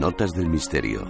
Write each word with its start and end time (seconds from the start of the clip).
Notas 0.00 0.32
del 0.32 0.48
Misterio. 0.48 1.06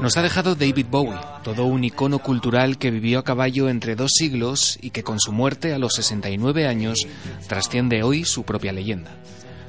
Nos 0.00 0.16
ha 0.16 0.22
dejado 0.22 0.56
David 0.56 0.86
Bowie, 0.90 1.16
todo 1.44 1.66
un 1.66 1.84
icono 1.84 2.18
cultural 2.18 2.78
que 2.78 2.90
vivió 2.90 3.20
a 3.20 3.24
caballo 3.24 3.68
entre 3.68 3.94
dos 3.94 4.10
siglos 4.12 4.76
y 4.82 4.90
que 4.90 5.04
con 5.04 5.20
su 5.20 5.30
muerte 5.30 5.72
a 5.72 5.78
los 5.78 5.94
69 5.94 6.66
años 6.66 7.06
trasciende 7.46 8.02
hoy 8.02 8.24
su 8.24 8.42
propia 8.42 8.72
leyenda. 8.72 9.12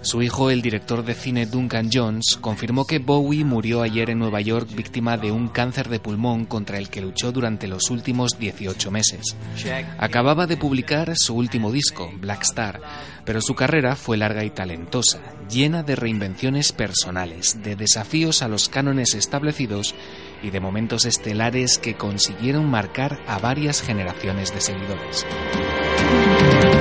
Su 0.05 0.21
hijo, 0.21 0.51
el 0.51 0.61
director 0.61 1.03
de 1.03 1.15
cine 1.15 1.47
Duncan 1.47 1.89
Jones, 1.91 2.37
confirmó 2.39 2.85
que 2.85 2.99
Bowie 2.99 3.43
murió 3.43 3.81
ayer 3.81 4.11
en 4.11 4.19
Nueva 4.19 4.39
York 4.39 4.69
víctima 4.75 5.17
de 5.17 5.31
un 5.31 5.47
cáncer 5.47 5.89
de 5.89 5.99
pulmón 5.99 6.45
contra 6.45 6.77
el 6.77 6.89
que 6.89 7.01
luchó 7.01 7.31
durante 7.31 7.67
los 7.67 7.89
últimos 7.89 8.37
18 8.37 8.91
meses. 8.91 9.35
Acababa 9.97 10.45
de 10.45 10.57
publicar 10.57 11.13
su 11.15 11.33
último 11.35 11.71
disco, 11.71 12.11
Black 12.19 12.43
Star, 12.43 12.81
pero 13.25 13.41
su 13.41 13.55
carrera 13.55 13.95
fue 13.95 14.15
larga 14.15 14.43
y 14.43 14.51
talentosa, 14.51 15.21
llena 15.49 15.81
de 15.81 15.95
reinvenciones 15.95 16.71
personales, 16.71 17.63
de 17.63 17.75
desafíos 17.75 18.43
a 18.43 18.47
los 18.47 18.69
cánones 18.69 19.15
establecidos 19.15 19.95
y 20.43 20.51
de 20.51 20.59
momentos 20.59 21.05
estelares 21.05 21.79
que 21.79 21.95
consiguieron 21.95 22.69
marcar 22.69 23.21
a 23.25 23.39
varias 23.39 23.81
generaciones 23.81 24.53
de 24.53 24.61
seguidores. 24.61 25.25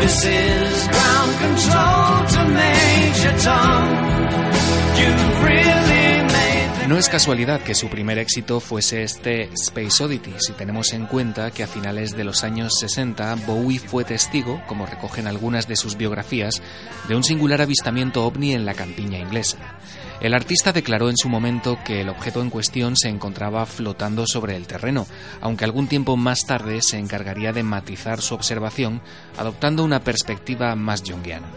This 0.00 0.24
is 0.24 0.88
ground 0.88 1.32
control 1.40 2.26
to 2.34 2.44
Major 2.52 3.34
Tom. 3.42 3.88
You've 4.98 5.44
really 5.44 6.22
made 6.24 6.80
the 6.80 6.88
No 6.88 6.98
es 6.98 7.08
casualidad 7.08 7.62
que 7.62 7.74
su 7.74 7.88
primer 7.88 8.18
éxito 8.18 8.60
fuese 8.60 9.02
este 9.02 9.50
Space 9.54 10.04
Oddity, 10.04 10.34
si 10.38 10.52
tenemos 10.52 10.92
en 10.92 11.06
cuenta 11.06 11.50
que 11.50 11.62
a 11.62 11.66
finales 11.66 12.16
de 12.16 12.24
los 12.24 12.44
años 12.44 12.74
60 12.78 13.34
Bowie 13.46 13.78
fue 13.78 14.04
testigo, 14.04 14.62
como 14.66 14.86
recogen 14.86 15.26
algunas 15.26 15.66
de 15.66 15.76
sus 15.76 15.96
biografías, 15.96 16.62
de 17.08 17.16
un 17.16 17.24
singular 17.24 17.62
avistamiento 17.62 18.24
ovni 18.26 18.52
en 18.52 18.64
la 18.66 18.74
campiña 18.74 19.18
inglesa. 19.18 19.78
El 20.20 20.32
artista 20.32 20.72
declaró 20.72 21.10
en 21.10 21.16
su 21.16 21.28
momento 21.28 21.78
que 21.84 22.00
el 22.00 22.08
objeto 22.08 22.40
en 22.40 22.50
cuestión 22.50 22.96
se 22.96 23.08
encontraba 23.08 23.66
flotando 23.66 24.26
sobre 24.26 24.56
el 24.56 24.66
terreno, 24.66 25.06
aunque 25.40 25.64
algún 25.64 25.86
tiempo 25.86 26.16
más 26.16 26.46
tarde 26.46 26.80
se 26.82 26.98
encargaría 26.98 27.52
de 27.52 27.62
matizar 27.62 28.20
su 28.20 28.34
observación, 28.34 29.02
adoptando 29.36 29.84
una 29.84 30.00
perspectiva 30.00 30.74
más 30.76 31.02
junguiana. 31.06 31.48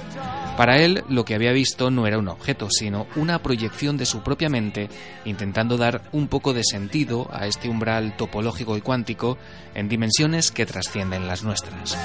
Para 0.58 0.80
él, 0.80 1.04
lo 1.08 1.24
que 1.24 1.36
había 1.36 1.52
visto 1.52 1.92
no 1.92 2.08
era 2.08 2.18
un 2.18 2.28
objeto, 2.28 2.68
sino 2.72 3.06
una 3.16 3.44
proyección 3.44 3.96
de 3.96 4.08
su 4.08 4.24
propia 4.24 4.50
mente, 4.50 4.90
intentando 5.24 5.78
dar 5.78 6.10
un 6.12 6.28
poco 6.28 6.54
de 6.54 6.64
sentido 6.64 7.30
a 7.32 7.46
este 7.46 7.70
umbral 7.70 8.18
topológico 8.18 8.76
y 8.76 8.82
cuántico 8.82 9.38
en 9.76 9.88
dimensiones 9.88 10.52
que 10.52 10.66
trascienden 10.66 11.28
las 11.28 11.44
nuestras. 11.44 11.96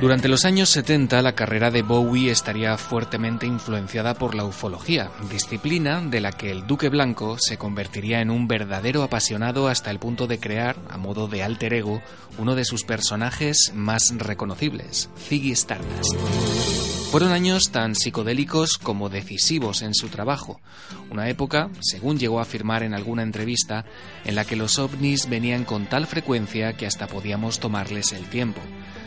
Durante 0.00 0.28
los 0.28 0.44
años 0.44 0.68
70 0.68 1.22
la 1.22 1.34
carrera 1.34 1.70
de 1.70 1.82
Bowie 1.82 2.30
estaría 2.30 2.76
fuertemente 2.76 3.46
influenciada 3.46 4.14
por 4.14 4.34
la 4.34 4.44
ufología, 4.44 5.10
disciplina 5.30 6.02
de 6.02 6.20
la 6.20 6.32
que 6.32 6.50
el 6.50 6.66
Duque 6.66 6.90
Blanco 6.90 7.38
se 7.40 7.56
convertiría 7.56 8.20
en 8.20 8.30
un 8.30 8.46
verdadero 8.46 9.02
apasionado 9.02 9.68
hasta 9.68 9.90
el 9.90 9.98
punto 9.98 10.26
de 10.26 10.38
crear, 10.38 10.76
a 10.90 10.98
modo 10.98 11.28
de 11.28 11.42
alter 11.42 11.72
ego, 11.72 12.02
uno 12.36 12.54
de 12.54 12.64
sus 12.64 12.84
personajes 12.84 13.72
más 13.74 14.12
reconocibles, 14.18 15.08
Ziggy 15.18 15.52
Stardust. 15.52 16.14
Fueron 17.10 17.32
años 17.32 17.70
tan 17.70 17.94
psicodélicos 17.94 18.78
como 18.78 19.08
decisivos 19.08 19.82
en 19.82 19.94
su 19.94 20.08
trabajo, 20.08 20.60
una 21.10 21.28
época, 21.28 21.70
según 21.80 22.18
llegó 22.18 22.40
a 22.40 22.42
afirmar 22.42 22.82
en 22.82 22.94
alguna 22.94 23.22
entrevista, 23.22 23.84
en 24.24 24.34
la 24.34 24.44
que 24.44 24.56
los 24.56 24.78
ovnis 24.78 25.28
venían 25.28 25.64
con 25.64 25.86
tal 25.86 26.06
frecuencia 26.06 26.74
que 26.74 26.86
hasta 26.86 27.06
podíamos 27.06 27.60
tomarles 27.60 28.12
el 28.12 28.26
tiempo. 28.26 28.60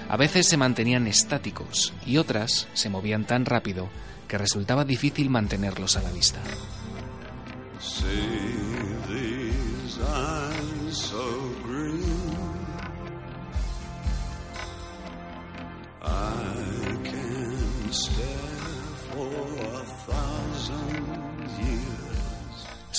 A 0.08 0.18
veces 0.18 0.48
se 0.48 0.58
mantenían 0.58 1.08
estáticos 1.08 1.94
y 2.06 2.18
otras 2.18 2.68
se 2.74 2.90
movían 2.90 3.26
tan 3.26 3.46
rápido 3.46 3.90
que 4.28 4.38
resultaba 4.38 4.86
difícil 4.86 5.30
mantenerlos 5.30 5.98
a 5.98 6.02
la 6.02 6.12
vista. 6.12 6.40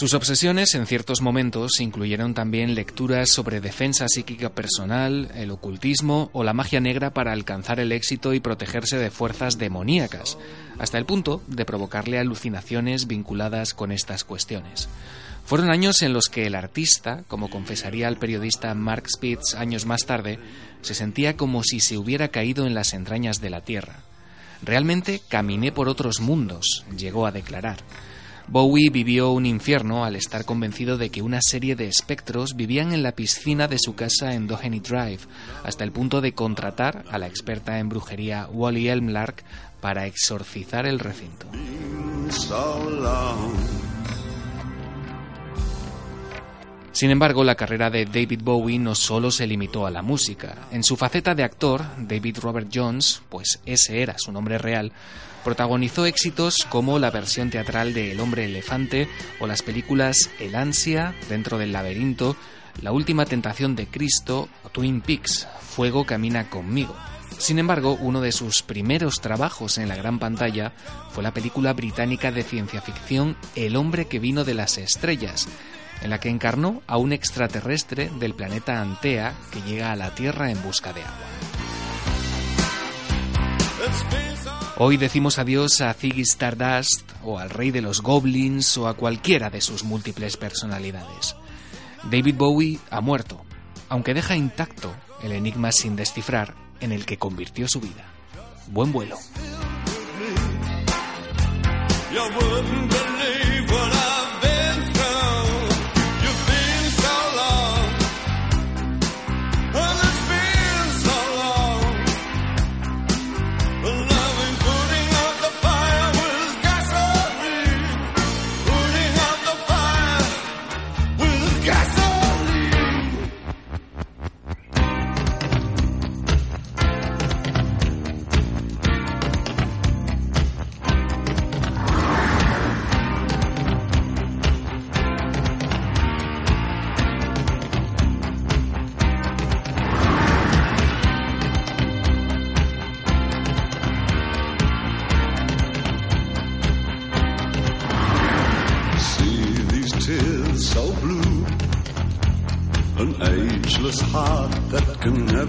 Sus 0.00 0.14
obsesiones 0.14 0.74
en 0.74 0.86
ciertos 0.86 1.20
momentos 1.20 1.78
incluyeron 1.78 2.32
también 2.32 2.74
lecturas 2.74 3.28
sobre 3.28 3.60
defensa 3.60 4.08
psíquica 4.08 4.48
personal, 4.48 5.30
el 5.34 5.50
ocultismo 5.50 6.30
o 6.32 6.42
la 6.42 6.54
magia 6.54 6.80
negra 6.80 7.12
para 7.12 7.32
alcanzar 7.32 7.80
el 7.80 7.92
éxito 7.92 8.32
y 8.32 8.40
protegerse 8.40 8.96
de 8.96 9.10
fuerzas 9.10 9.58
demoníacas, 9.58 10.38
hasta 10.78 10.96
el 10.96 11.04
punto 11.04 11.42
de 11.48 11.66
provocarle 11.66 12.18
alucinaciones 12.18 13.08
vinculadas 13.08 13.74
con 13.74 13.92
estas 13.92 14.24
cuestiones. 14.24 14.88
Fueron 15.44 15.70
años 15.70 16.00
en 16.00 16.14
los 16.14 16.30
que 16.30 16.46
el 16.46 16.54
artista, 16.54 17.22
como 17.28 17.50
confesaría 17.50 18.08
el 18.08 18.16
periodista 18.16 18.74
Mark 18.74 19.04
Spitz 19.06 19.54
años 19.54 19.84
más 19.84 20.06
tarde, 20.06 20.38
se 20.80 20.94
sentía 20.94 21.36
como 21.36 21.62
si 21.62 21.80
se 21.80 21.98
hubiera 21.98 22.28
caído 22.28 22.66
en 22.66 22.72
las 22.72 22.94
entrañas 22.94 23.42
de 23.42 23.50
la 23.50 23.60
Tierra. 23.60 23.96
Realmente 24.62 25.20
caminé 25.28 25.72
por 25.72 25.90
otros 25.90 26.20
mundos, 26.20 26.86
llegó 26.96 27.26
a 27.26 27.32
declarar. 27.32 27.80
Bowie 28.50 28.90
vivió 28.90 29.30
un 29.30 29.46
infierno 29.46 30.04
al 30.04 30.16
estar 30.16 30.44
convencido 30.44 30.98
de 30.98 31.10
que 31.10 31.22
una 31.22 31.38
serie 31.40 31.76
de 31.76 31.86
espectros 31.86 32.56
vivían 32.56 32.92
en 32.92 33.04
la 33.04 33.12
piscina 33.12 33.68
de 33.68 33.78
su 33.78 33.94
casa 33.94 34.34
en 34.34 34.48
Doheny 34.48 34.80
Drive, 34.80 35.20
hasta 35.62 35.84
el 35.84 35.92
punto 35.92 36.20
de 36.20 36.32
contratar 36.32 37.04
a 37.12 37.18
la 37.18 37.28
experta 37.28 37.78
en 37.78 37.88
brujería 37.88 38.48
Wally 38.50 38.88
Elmlark 38.88 39.44
para 39.80 40.06
exorcizar 40.06 40.84
el 40.86 40.98
recinto. 40.98 41.46
Sin 46.92 47.10
embargo, 47.10 47.44
la 47.44 47.54
carrera 47.54 47.88
de 47.88 48.04
David 48.04 48.40
Bowie 48.42 48.78
no 48.78 48.94
solo 48.94 49.30
se 49.30 49.46
limitó 49.46 49.86
a 49.86 49.90
la 49.90 50.02
música. 50.02 50.56
En 50.72 50.82
su 50.82 50.96
faceta 50.96 51.34
de 51.34 51.44
actor, 51.44 51.82
David 51.98 52.38
Robert 52.40 52.68
Jones, 52.72 53.22
pues 53.28 53.60
ese 53.64 54.02
era 54.02 54.16
su 54.18 54.32
nombre 54.32 54.58
real, 54.58 54.92
protagonizó 55.44 56.04
éxitos 56.04 56.56
como 56.68 56.98
la 56.98 57.10
versión 57.10 57.48
teatral 57.48 57.94
de 57.94 58.12
El 58.12 58.20
hombre 58.20 58.44
elefante 58.44 59.08
o 59.38 59.46
las 59.46 59.62
películas 59.62 60.30
El 60.40 60.54
ansia, 60.56 61.14
Dentro 61.28 61.58
del 61.58 61.72
laberinto, 61.72 62.36
La 62.82 62.92
última 62.92 63.24
tentación 63.24 63.76
de 63.76 63.86
Cristo 63.86 64.48
o 64.64 64.68
Twin 64.68 65.00
Peaks, 65.00 65.46
Fuego 65.60 66.04
camina 66.04 66.50
conmigo. 66.50 66.96
Sin 67.38 67.58
embargo, 67.58 67.96
uno 68.00 68.20
de 68.20 68.32
sus 68.32 68.62
primeros 68.62 69.20
trabajos 69.20 69.78
en 69.78 69.88
la 69.88 69.96
gran 69.96 70.18
pantalla 70.18 70.72
fue 71.10 71.22
la 71.22 71.32
película 71.32 71.72
británica 71.72 72.30
de 72.30 72.42
ciencia 72.42 72.82
ficción 72.82 73.36
El 73.54 73.76
hombre 73.76 74.06
que 74.06 74.18
vino 74.18 74.44
de 74.44 74.52
las 74.52 74.76
estrellas, 74.76 75.48
en 76.02 76.10
la 76.10 76.20
que 76.20 76.28
encarnó 76.28 76.82
a 76.86 76.96
un 76.96 77.12
extraterrestre 77.12 78.10
del 78.18 78.34
planeta 78.34 78.80
Antea 78.80 79.34
que 79.50 79.60
llega 79.62 79.92
a 79.92 79.96
la 79.96 80.14
Tierra 80.14 80.50
en 80.50 80.62
busca 80.62 80.92
de 80.92 81.02
agua. 81.02 81.26
Hoy 84.78 84.96
decimos 84.96 85.38
adiós 85.38 85.82
a 85.82 85.92
Ziggy 85.92 86.22
Stardust 86.22 87.10
o 87.22 87.38
al 87.38 87.50
rey 87.50 87.70
de 87.70 87.82
los 87.82 88.00
goblins 88.00 88.78
o 88.78 88.88
a 88.88 88.94
cualquiera 88.94 89.50
de 89.50 89.60
sus 89.60 89.84
múltiples 89.84 90.36
personalidades. 90.38 91.36
David 92.04 92.34
Bowie 92.36 92.78
ha 92.90 93.02
muerto, 93.02 93.44
aunque 93.90 94.14
deja 94.14 94.36
intacto 94.36 94.94
el 95.22 95.32
enigma 95.32 95.70
sin 95.70 95.96
descifrar 95.96 96.54
en 96.80 96.92
el 96.92 97.04
que 97.04 97.18
convirtió 97.18 97.68
su 97.68 97.80
vida. 97.80 98.04
Buen 98.68 98.90
vuelo. 98.90 99.18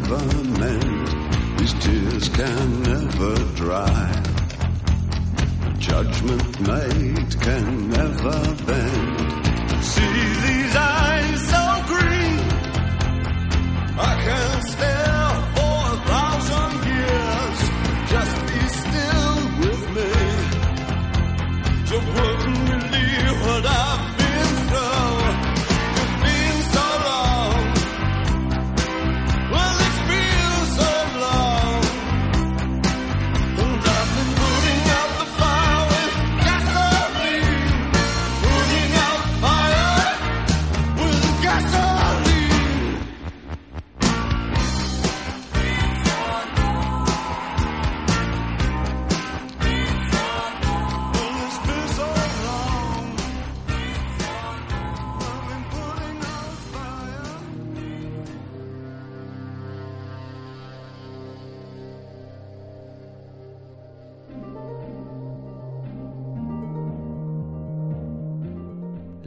Mend, 0.10 1.60
these 1.60 1.74
tears 1.76 2.30
can 2.30 2.84
never 2.84 3.36
dry. 3.56 4.24
Judgment 5.80 6.60
made 6.62 7.42
can 7.42 7.90
never 7.90 8.56
bend. 8.66 9.21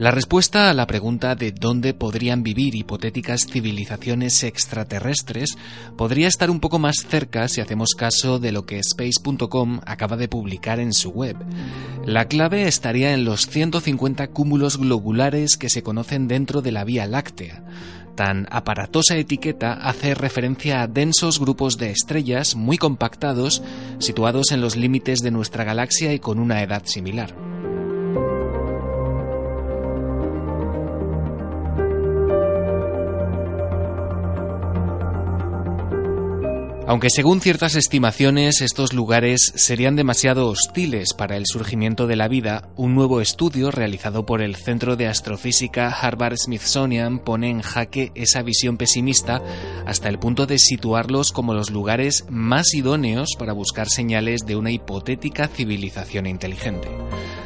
La 0.05 0.11
respuesta 0.11 0.69
a 0.69 0.75
la 0.75 0.85
pregunta 0.85 1.33
de 1.33 1.51
dónde 1.51 1.95
podrían 1.95 2.43
vivir 2.43 2.75
hipotéticas 2.75 3.47
civilizaciones 3.51 4.43
extraterrestres 4.43 5.57
podría 5.97 6.27
estar 6.27 6.51
un 6.51 6.59
poco 6.59 6.77
más 6.77 6.97
cerca 7.09 7.47
si 7.47 7.59
hacemos 7.59 7.95
caso 7.97 8.37
de 8.37 8.51
lo 8.51 8.67
que 8.67 8.77
space.com 8.77 9.81
acaba 9.83 10.15
de 10.15 10.27
publicar 10.27 10.79
en 10.79 10.93
su 10.93 11.09
web. 11.09 11.37
La 12.05 12.25
clave 12.25 12.67
estaría 12.67 13.15
en 13.15 13.25
los 13.25 13.47
150 13.47 14.27
cúmulos 14.27 14.77
globulares 14.77 15.57
que 15.57 15.71
se 15.71 15.81
conocen 15.81 16.27
dentro 16.27 16.61
de 16.61 16.71
la 16.71 16.83
Vía 16.83 17.07
Láctea. 17.07 17.63
Tan 18.15 18.47
aparatosa 18.51 19.17
etiqueta 19.17 19.73
hace 19.73 20.13
referencia 20.13 20.83
a 20.83 20.87
densos 20.87 21.39
grupos 21.39 21.79
de 21.79 21.89
estrellas 21.89 22.55
muy 22.55 22.77
compactados 22.77 23.63
situados 23.97 24.51
en 24.51 24.61
los 24.61 24.75
límites 24.75 25.21
de 25.21 25.31
nuestra 25.31 25.63
galaxia 25.63 26.13
y 26.13 26.19
con 26.19 26.37
una 26.37 26.61
edad 26.61 26.83
similar. 26.85 27.54
Aunque 36.87 37.09
según 37.09 37.41
ciertas 37.41 37.73
estimaciones 37.75 38.61
estos 38.61 38.93
lugares 38.93 39.51
serían 39.55 39.95
demasiado 39.95 40.47
hostiles 40.47 41.13
para 41.13 41.35
el 41.35 41.45
surgimiento 41.47 42.05
de 42.05 42.15
la 42.15 42.27
vida, 42.27 42.69
un 42.75 42.93
nuevo 42.93 43.21
estudio 43.21 43.71
realizado 43.71 44.27
por 44.27 44.39
el 44.43 44.55
Centro 44.55 44.95
de 44.95 45.07
Astrofísica 45.07 45.89
Harvard 45.89 46.37
Smithsonian 46.37 47.17
pone 47.17 47.49
en 47.49 47.61
jaque 47.61 48.11
esa 48.13 48.43
visión 48.43 48.77
pesimista 48.77 49.41
hasta 49.87 50.09
el 50.09 50.19
punto 50.19 50.45
de 50.45 50.59
situarlos 50.59 51.31
como 51.31 51.55
los 51.55 51.71
lugares 51.71 52.25
más 52.29 52.75
idóneos 52.75 53.29
para 53.39 53.53
buscar 53.53 53.89
señales 53.89 54.41
de 54.45 54.55
una 54.55 54.69
hipotética 54.69 55.47
civilización 55.47 56.27
inteligente. 56.27 56.87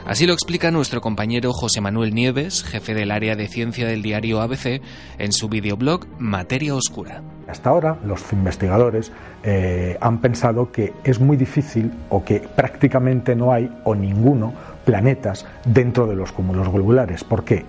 Así 0.10 0.26
lo 0.26 0.34
explica 0.34 0.72
nuestro 0.72 1.02
compañero 1.02 1.54
José 1.54 1.82
Manuel 1.82 2.16
Nieves, 2.16 2.64
jefe 2.64 2.96
del 2.96 3.12
área 3.12 3.36
de 3.36 3.48
ciencia 3.48 3.86
del 3.86 4.02
diario 4.02 4.42
ABC, 4.42 4.82
en 5.20 5.32
su 5.32 5.50
videoblog 5.50 6.08
Materia 6.18 6.74
Oscura. 6.74 7.22
Hasta 7.48 7.70
ahora 7.70 8.00
los 8.04 8.34
investigadores 8.34 9.12
eh, 9.44 10.00
han 10.02 10.20
pensado 10.20 10.72
que 10.72 10.94
es 11.04 11.20
muy 11.20 11.38
difícil 11.38 11.92
o 12.10 12.26
que 12.26 12.40
prácticamente 12.40 13.36
no 13.36 13.54
hay 13.54 13.72
o 13.84 13.94
ninguno 13.94 14.52
planetas 14.84 15.46
dentro 15.64 16.08
de 16.08 16.16
los 16.16 16.32
cúmulos 16.32 16.72
globulares. 16.72 17.24
¿Por 17.24 17.44
qué? 17.44 17.66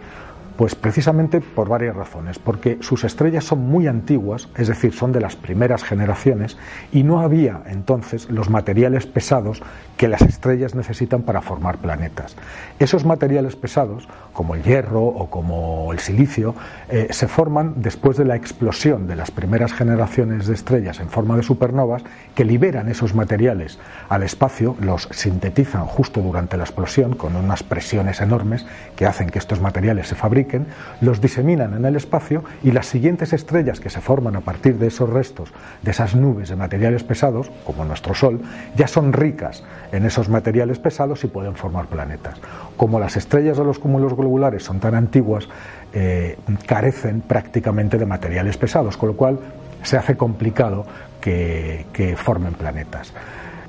Pues 0.60 0.74
precisamente 0.74 1.40
por 1.40 1.70
varias 1.70 1.96
razones, 1.96 2.38
porque 2.38 2.76
sus 2.82 3.04
estrellas 3.04 3.44
son 3.44 3.60
muy 3.60 3.86
antiguas, 3.86 4.50
es 4.58 4.68
decir, 4.68 4.92
son 4.92 5.10
de 5.10 5.18
las 5.18 5.34
primeras 5.34 5.82
generaciones, 5.82 6.58
y 6.92 7.02
no 7.02 7.20
había 7.20 7.62
entonces 7.64 8.28
los 8.28 8.50
materiales 8.50 9.06
pesados 9.06 9.62
que 9.96 10.06
las 10.06 10.20
estrellas 10.20 10.74
necesitan 10.74 11.22
para 11.22 11.40
formar 11.40 11.78
planetas. 11.78 12.36
Esos 12.78 13.06
materiales 13.06 13.56
pesados, 13.56 14.06
como 14.34 14.54
el 14.54 14.62
hierro 14.62 15.02
o 15.02 15.30
como 15.30 15.94
el 15.94 15.98
silicio, 15.98 16.54
eh, 16.90 17.08
se 17.08 17.26
forman 17.26 17.76
después 17.76 18.18
de 18.18 18.26
la 18.26 18.36
explosión 18.36 19.06
de 19.06 19.16
las 19.16 19.30
primeras 19.30 19.72
generaciones 19.72 20.46
de 20.46 20.52
estrellas 20.52 21.00
en 21.00 21.08
forma 21.08 21.38
de 21.38 21.42
supernovas, 21.42 22.02
que 22.34 22.44
liberan 22.44 22.90
esos 22.90 23.14
materiales 23.14 23.78
al 24.10 24.24
espacio, 24.24 24.76
los 24.78 25.08
sintetizan 25.10 25.86
justo 25.86 26.20
durante 26.20 26.58
la 26.58 26.64
explosión 26.64 27.14
con 27.14 27.34
unas 27.34 27.62
presiones 27.62 28.20
enormes 28.20 28.66
que 28.94 29.06
hacen 29.06 29.30
que 29.30 29.38
estos 29.38 29.62
materiales 29.62 30.08
se 30.08 30.14
fabriquen 30.14 30.49
los 31.00 31.20
diseminan 31.20 31.74
en 31.74 31.84
el 31.84 31.96
espacio 31.96 32.44
y 32.62 32.72
las 32.72 32.86
siguientes 32.86 33.32
estrellas 33.32 33.80
que 33.80 33.90
se 33.90 34.00
forman 34.00 34.36
a 34.36 34.40
partir 34.40 34.76
de 34.78 34.88
esos 34.88 35.08
restos, 35.08 35.52
de 35.82 35.90
esas 35.90 36.14
nubes 36.14 36.48
de 36.48 36.56
materiales 36.56 37.04
pesados, 37.04 37.50
como 37.64 37.84
nuestro 37.84 38.14
Sol, 38.14 38.40
ya 38.76 38.86
son 38.86 39.12
ricas 39.12 39.62
en 39.92 40.04
esos 40.04 40.28
materiales 40.28 40.78
pesados 40.78 41.24
y 41.24 41.28
pueden 41.28 41.54
formar 41.54 41.86
planetas. 41.86 42.38
Como 42.76 42.98
las 42.98 43.16
estrellas 43.16 43.58
de 43.58 43.64
los 43.64 43.78
cúmulos 43.78 44.14
globulares 44.14 44.62
son 44.62 44.80
tan 44.80 44.94
antiguas, 44.94 45.48
eh, 45.92 46.38
carecen 46.66 47.20
prácticamente 47.20 47.98
de 47.98 48.06
materiales 48.06 48.56
pesados, 48.56 48.96
con 48.96 49.10
lo 49.10 49.16
cual 49.16 49.38
se 49.82 49.96
hace 49.96 50.16
complicado 50.16 50.84
que, 51.20 51.86
que 51.92 52.16
formen 52.16 52.54
planetas. 52.54 53.12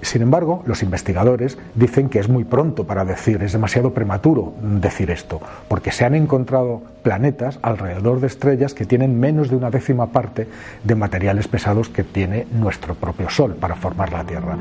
Sin 0.01 0.21
embargo, 0.21 0.63
los 0.65 0.83
investigadores 0.83 1.57
dicen 1.75 2.09
que 2.09 2.19
es 2.19 2.27
muy 2.27 2.43
pronto 2.43 2.85
para 2.85 3.05
decir, 3.05 3.41
es 3.43 3.53
demasiado 3.53 3.93
prematuro 3.93 4.53
decir 4.61 5.11
esto, 5.11 5.39
porque 5.67 5.91
se 5.91 6.05
han 6.05 6.15
encontrado 6.15 6.81
planetas 7.03 7.59
alrededor 7.61 8.19
de 8.19 8.27
estrellas 8.27 8.73
que 8.73 8.85
tienen 8.85 9.19
menos 9.19 9.49
de 9.49 9.55
una 9.55 9.69
décima 9.69 10.07
parte 10.07 10.47
de 10.83 10.95
materiales 10.95 11.47
pesados 11.47 11.89
que 11.89 12.03
tiene 12.03 12.47
nuestro 12.51 12.95
propio 12.95 13.29
Sol 13.29 13.55
para 13.55 13.75
formar 13.75 14.11
la 14.11 14.23
Tierra. 14.23 14.57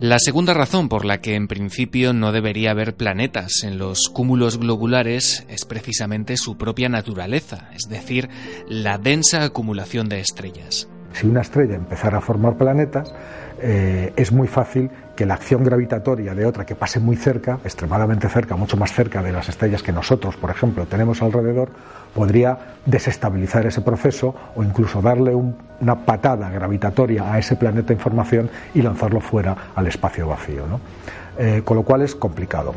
La 0.00 0.18
segunda 0.18 0.54
razón 0.54 0.88
por 0.88 1.04
la 1.04 1.20
que 1.20 1.34
en 1.34 1.46
principio 1.46 2.14
no 2.14 2.32
debería 2.32 2.70
haber 2.70 2.96
planetas 2.96 3.64
en 3.64 3.76
los 3.76 4.08
cúmulos 4.08 4.58
globulares 4.58 5.44
es 5.50 5.66
precisamente 5.66 6.38
su 6.38 6.56
propia 6.56 6.88
naturaleza, 6.88 7.68
es 7.74 7.86
decir, 7.86 8.30
la 8.66 8.96
densa 8.96 9.44
acumulación 9.44 10.08
de 10.08 10.20
estrellas. 10.20 10.88
Si 11.12 11.26
una 11.26 11.40
estrella 11.40 11.74
empezara 11.74 12.18
a 12.18 12.20
formar 12.20 12.54
planetas, 12.54 13.14
eh, 13.60 14.12
es 14.16 14.32
muy 14.32 14.48
fácil 14.48 14.90
que 15.16 15.26
la 15.26 15.34
acción 15.34 15.64
gravitatoria 15.64 16.34
de 16.34 16.46
otra 16.46 16.64
que 16.64 16.74
pase 16.74 16.98
muy 17.00 17.16
cerca, 17.16 17.58
extremadamente 17.64 18.28
cerca, 18.28 18.56
mucho 18.56 18.76
más 18.76 18.92
cerca 18.92 19.22
de 19.22 19.32
las 19.32 19.48
estrellas 19.48 19.82
que 19.82 19.92
nosotros, 19.92 20.36
por 20.36 20.50
ejemplo, 20.50 20.86
tenemos 20.86 21.20
alrededor, 21.20 21.68
podría 22.14 22.56
desestabilizar 22.86 23.66
ese 23.66 23.82
proceso 23.82 24.34
o 24.56 24.62
incluso 24.62 25.02
darle 25.02 25.34
un- 25.34 25.56
una 25.80 25.96
patada 26.06 26.48
gravitatoria 26.50 27.32
a 27.32 27.38
ese 27.38 27.56
planeta 27.56 27.92
en 27.92 27.98
formación 27.98 28.48
y 28.74 28.80
lanzarlo 28.82 29.20
fuera 29.20 29.54
al 29.74 29.86
espacio 29.88 30.26
vacío. 30.28 30.66
¿no? 30.66 30.80
Eh, 31.38 31.62
con 31.64 31.76
lo 31.76 31.82
cual 31.82 32.02
es 32.02 32.14
complicado. 32.14 32.74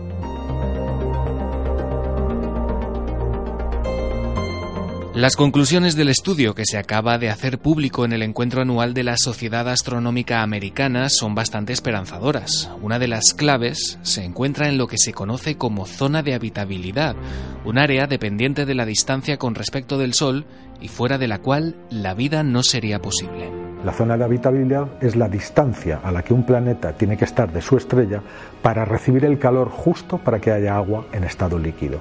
Las 5.16 5.36
conclusiones 5.36 5.96
del 5.96 6.10
estudio 6.10 6.56
que 6.56 6.66
se 6.66 6.80
acaba 6.80 7.20
de 7.20 7.30
hacer 7.30 7.60
público 7.60 8.04
en 8.04 8.14
el 8.14 8.24
encuentro 8.24 8.64
anual 8.64 8.96
de 8.96 9.04
la 9.04 9.14
Sociedad 9.16 9.70
Astronómica 9.70 10.42
Americana 10.42 11.08
son 11.08 11.36
bastante 11.36 11.72
esperanzadoras. 11.72 12.72
Una 12.82 12.98
de 12.98 13.08
las 13.08 13.36
claves 13.36 14.00
se 14.02 14.24
encuentra 14.24 14.70
en 14.70 14.80
lo 14.80 14.88
que 14.88 14.98
se 14.98 15.14
conoce 15.14 15.56
como 15.56 15.86
zona 15.86 16.24
de 16.24 16.34
habitabilidad, 16.34 17.16
un 17.64 17.78
área 17.78 18.08
dependiente 18.08 18.66
de 18.66 18.74
la 18.74 18.88
distancia 18.88 19.38
con 19.38 19.54
respecto 19.54 20.00
del 20.00 20.16
Sol 20.16 20.46
y 20.82 20.88
fuera 20.88 21.20
de 21.20 21.28
la 21.28 21.38
cual 21.38 21.76
la 21.92 22.16
vida 22.16 22.42
no 22.42 22.64
sería 22.64 23.00
posible. 23.00 23.52
La 23.86 23.94
zona 23.94 24.18
de 24.18 24.24
habitabilidad 24.24 24.88
es 25.00 25.16
la 25.16 25.30
distancia 25.30 26.00
a 26.04 26.12
la 26.12 26.24
que 26.24 26.34
un 26.34 26.44
planeta 26.44 26.94
tiene 26.94 27.18
que 27.18 27.26
estar 27.26 27.54
de 27.54 27.62
su 27.62 27.78
estrella 27.78 28.24
para 28.64 28.84
recibir 28.84 29.26
el 29.26 29.38
calor 29.38 29.70
justo 29.70 30.18
para 30.18 30.40
que 30.40 30.52
haya 30.52 30.76
agua 30.76 31.06
en 31.12 31.24
estado 31.24 31.60
líquido, 31.60 32.00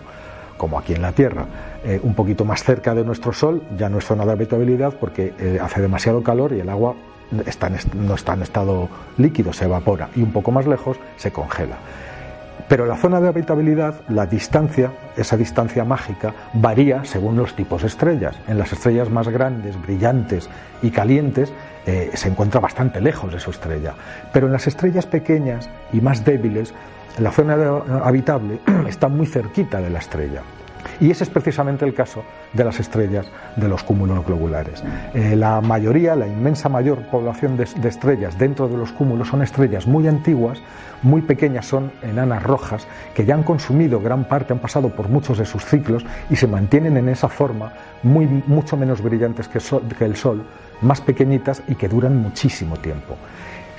como 0.57 0.79
aquí 0.79 0.95
en 0.95 1.03
la 1.03 1.13
Tierra. 1.13 1.47
Eh, 1.85 2.01
un 2.03 2.15
poquito 2.15 2.45
más 2.45 2.63
cerca 2.63 2.95
de 2.95 3.05
nuestro 3.05 3.33
Sol 3.33 3.63
ya 3.77 3.89
no 3.89 3.99
es 3.99 4.05
zona 4.05 4.25
de 4.25 4.33
habitabilidad 4.33 4.95
porque 4.99 5.35
eh, 5.39 5.59
hace 5.61 5.81
demasiado 5.81 6.23
calor 6.23 6.53
y 6.53 6.61
el 6.61 6.69
agua 6.69 6.95
está 7.47 7.69
en 7.69 7.77
no 8.07 8.15
está 8.15 8.35
en 8.35 8.43
estado 8.43 8.89
líquido, 9.17 9.53
se 9.53 9.65
evapora, 9.65 10.11
y 10.15 10.23
un 10.23 10.33
poco 10.33 10.51
más 10.51 10.67
lejos 10.67 10.99
se 11.17 11.33
congela. 11.33 11.77
Pero 12.69 12.87
la 12.87 12.97
zona 12.97 13.21
de 13.21 13.29
habitabilidad, 13.29 14.01
la 14.09 14.27
distancia, 14.27 14.93
esa 15.17 15.37
distancia 15.37 15.85
mágica, 15.85 16.33
varía 16.55 17.05
según 17.05 17.37
los 17.37 17.55
tipos 17.55 17.83
de 17.83 17.89
estrellas. 17.89 18.37
En 18.49 18.59
las 18.59 18.73
estrellas 18.73 19.11
más 19.11 19.29
grandes, 19.29 19.81
brillantes 19.83 20.49
y 20.81 20.91
calientes, 20.91 21.53
eh, 21.87 22.11
se 22.15 22.29
encuentra 22.29 22.61
bastante 22.61 23.01
lejos 23.01 23.33
de 23.33 23.41
su 23.41 23.51
estrella. 23.51 23.95
Pero 24.33 24.47
en 24.47 24.53
las 24.53 24.67
estrellas 24.67 25.07
pequeñas 25.07 25.69
y 25.93 26.01
más 26.01 26.25
débiles, 26.25 26.73
la 27.19 27.31
zona 27.31 27.57
habitable 28.03 28.61
está 28.89 29.09
muy 29.09 29.27
cerquita 29.27 29.81
de 29.81 29.91
la 29.91 29.99
estrella. 29.99 30.43
Y 31.01 31.11
ese 31.11 31.25
es 31.25 31.31
precisamente 31.31 31.85
el 31.85 31.95
caso 31.95 32.25
de 32.53 32.65
las 32.65 32.79
estrellas 32.81 33.27
de 33.57 33.69
los 33.69 33.83
cúmulos 33.83 34.25
globulares. 34.25 34.83
Eh, 35.15 35.37
la 35.37 35.61
mayoría, 35.61 36.17
la 36.17 36.27
inmensa 36.27 36.69
mayor 36.69 36.99
población 37.07 37.57
de, 37.57 37.65
estrellas 37.65 38.39
dentro 38.39 38.69
de 38.69 38.77
los 38.77 38.93
cúmulos 38.93 39.29
son 39.29 39.43
estrellas 39.43 39.87
muy 39.87 40.07
antiguas, 40.09 40.61
muy 41.03 41.23
pequeñas, 41.23 41.67
son 41.67 41.91
enanas 42.03 42.43
rojas, 42.43 42.87
que 43.15 43.25
ya 43.25 43.35
han 43.35 43.43
consumido 43.43 44.01
gran 44.01 44.25
parte, 44.25 44.53
han 44.53 44.61
pasado 44.61 44.91
por 44.91 45.09
muchos 45.09 45.39
de 45.39 45.45
sus 45.45 45.65
ciclos 45.65 46.05
y 46.31 46.37
se 46.37 46.47
mantienen 46.47 46.97
en 46.97 47.09
esa 47.09 47.29
forma, 47.29 47.73
muy, 48.03 48.27
mucho 48.27 48.77
menos 48.77 49.03
brillantes 49.03 49.49
que 49.49 49.59
el 50.05 50.17
Sol, 50.17 50.45
más 50.81 51.01
pequeñitas 51.01 51.63
y 51.69 51.75
que 51.75 51.89
duran 51.89 52.17
muchísimo 52.17 52.77
tiempo. 52.77 53.17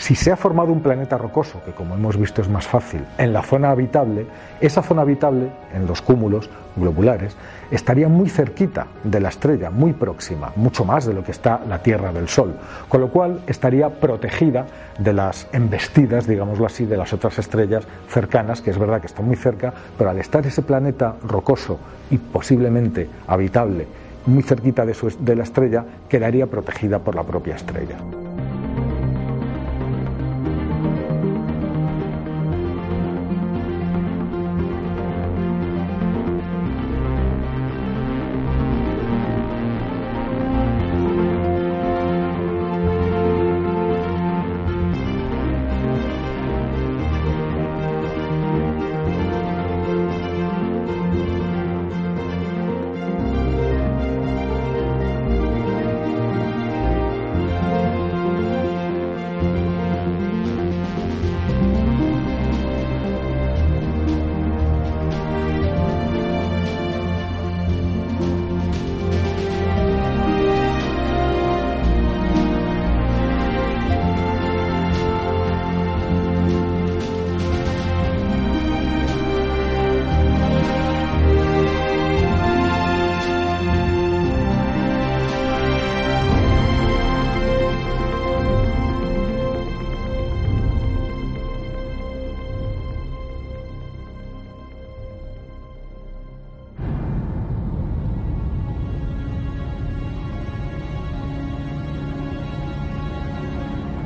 Si 0.04 0.16
se 0.16 0.34
ha 0.34 0.36
formado 0.36 0.74
un 0.74 0.82
planeta 0.82 1.18
rocoso, 1.18 1.62
que 1.64 1.72
como 1.72 1.96
hemos 1.96 2.18
visto 2.18 2.42
es 2.42 2.50
más 2.50 2.68
fácil, 2.68 3.06
en 3.18 3.32
la 3.32 3.42
zona 3.42 3.72
habitable, 3.72 4.26
esa 4.60 4.84
zona 4.84 5.04
habitable, 5.04 5.48
en 5.74 5.88
los 5.88 6.02
cúmulos 6.02 6.50
globulares, 6.76 7.38
estaría 7.72 8.10
muy 8.10 8.28
cerquita 8.30 8.88
de 9.02 9.22
la 9.22 9.30
estrella, 9.30 9.70
muy 9.70 9.94
próxima, 9.94 10.52
mucho 10.58 10.84
más 10.84 11.06
de 11.06 11.14
lo 11.14 11.24
que 11.24 11.32
está 11.32 11.62
la 11.70 11.82
Tierra 11.82 12.12
del 12.12 12.28
Sol, 12.28 12.54
con 12.90 13.00
lo 13.00 13.08
cual 13.12 13.44
estaría 13.48 13.90
protegida 14.02 14.66
de 15.00 15.14
las 15.14 15.48
embestidas, 15.54 16.28
digámoslo 16.28 16.66
así, 16.66 16.84
de 16.84 16.98
las 16.98 17.14
otras 17.14 17.40
estrellas 17.40 17.88
cercanas, 18.10 18.60
que 18.60 18.72
es 18.72 18.78
verdad 18.78 19.00
que 19.00 19.08
está 19.08 19.22
muy 19.22 19.38
cerca, 19.38 19.74
pero 19.98 20.10
al 20.10 20.20
estar 20.20 20.46
ese 20.46 20.64
planeta 20.64 21.16
rocoso 21.26 21.80
y 22.12 22.18
posiblemente 22.18 23.08
habitable 23.26 23.88
muy 24.26 24.44
cerquita 24.44 24.86
de, 24.86 24.98
de 25.20 25.36
la 25.38 25.44
estrella, 25.44 25.86
quedaría 26.10 26.48
protegida 26.48 27.00
por 27.00 27.16
la 27.16 27.24
propia 27.24 27.56
estrella. 27.56 27.96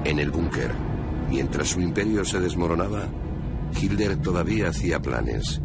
En 0.07 0.19
el 0.19 0.31
búnker, 0.31 0.71
mientras 1.29 1.67
su 1.67 1.81
imperio 1.81 2.23
se 2.23 2.39
desmoronaba, 2.39 3.09
Hitler 3.77 4.15
todavía 4.15 4.69
hacía 4.69 5.01
planes, 5.01 5.59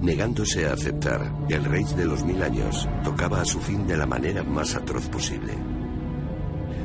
negándose 0.00 0.68
a 0.68 0.74
aceptar 0.74 1.32
el 1.48 1.64
rey 1.64 1.82
de 1.96 2.04
los 2.04 2.24
mil 2.24 2.40
años 2.44 2.88
tocaba 3.02 3.40
a 3.40 3.44
su 3.44 3.58
fin 3.58 3.88
de 3.88 3.96
la 3.96 4.06
manera 4.06 4.44
más 4.44 4.76
atroz 4.76 5.08
posible. 5.08 5.52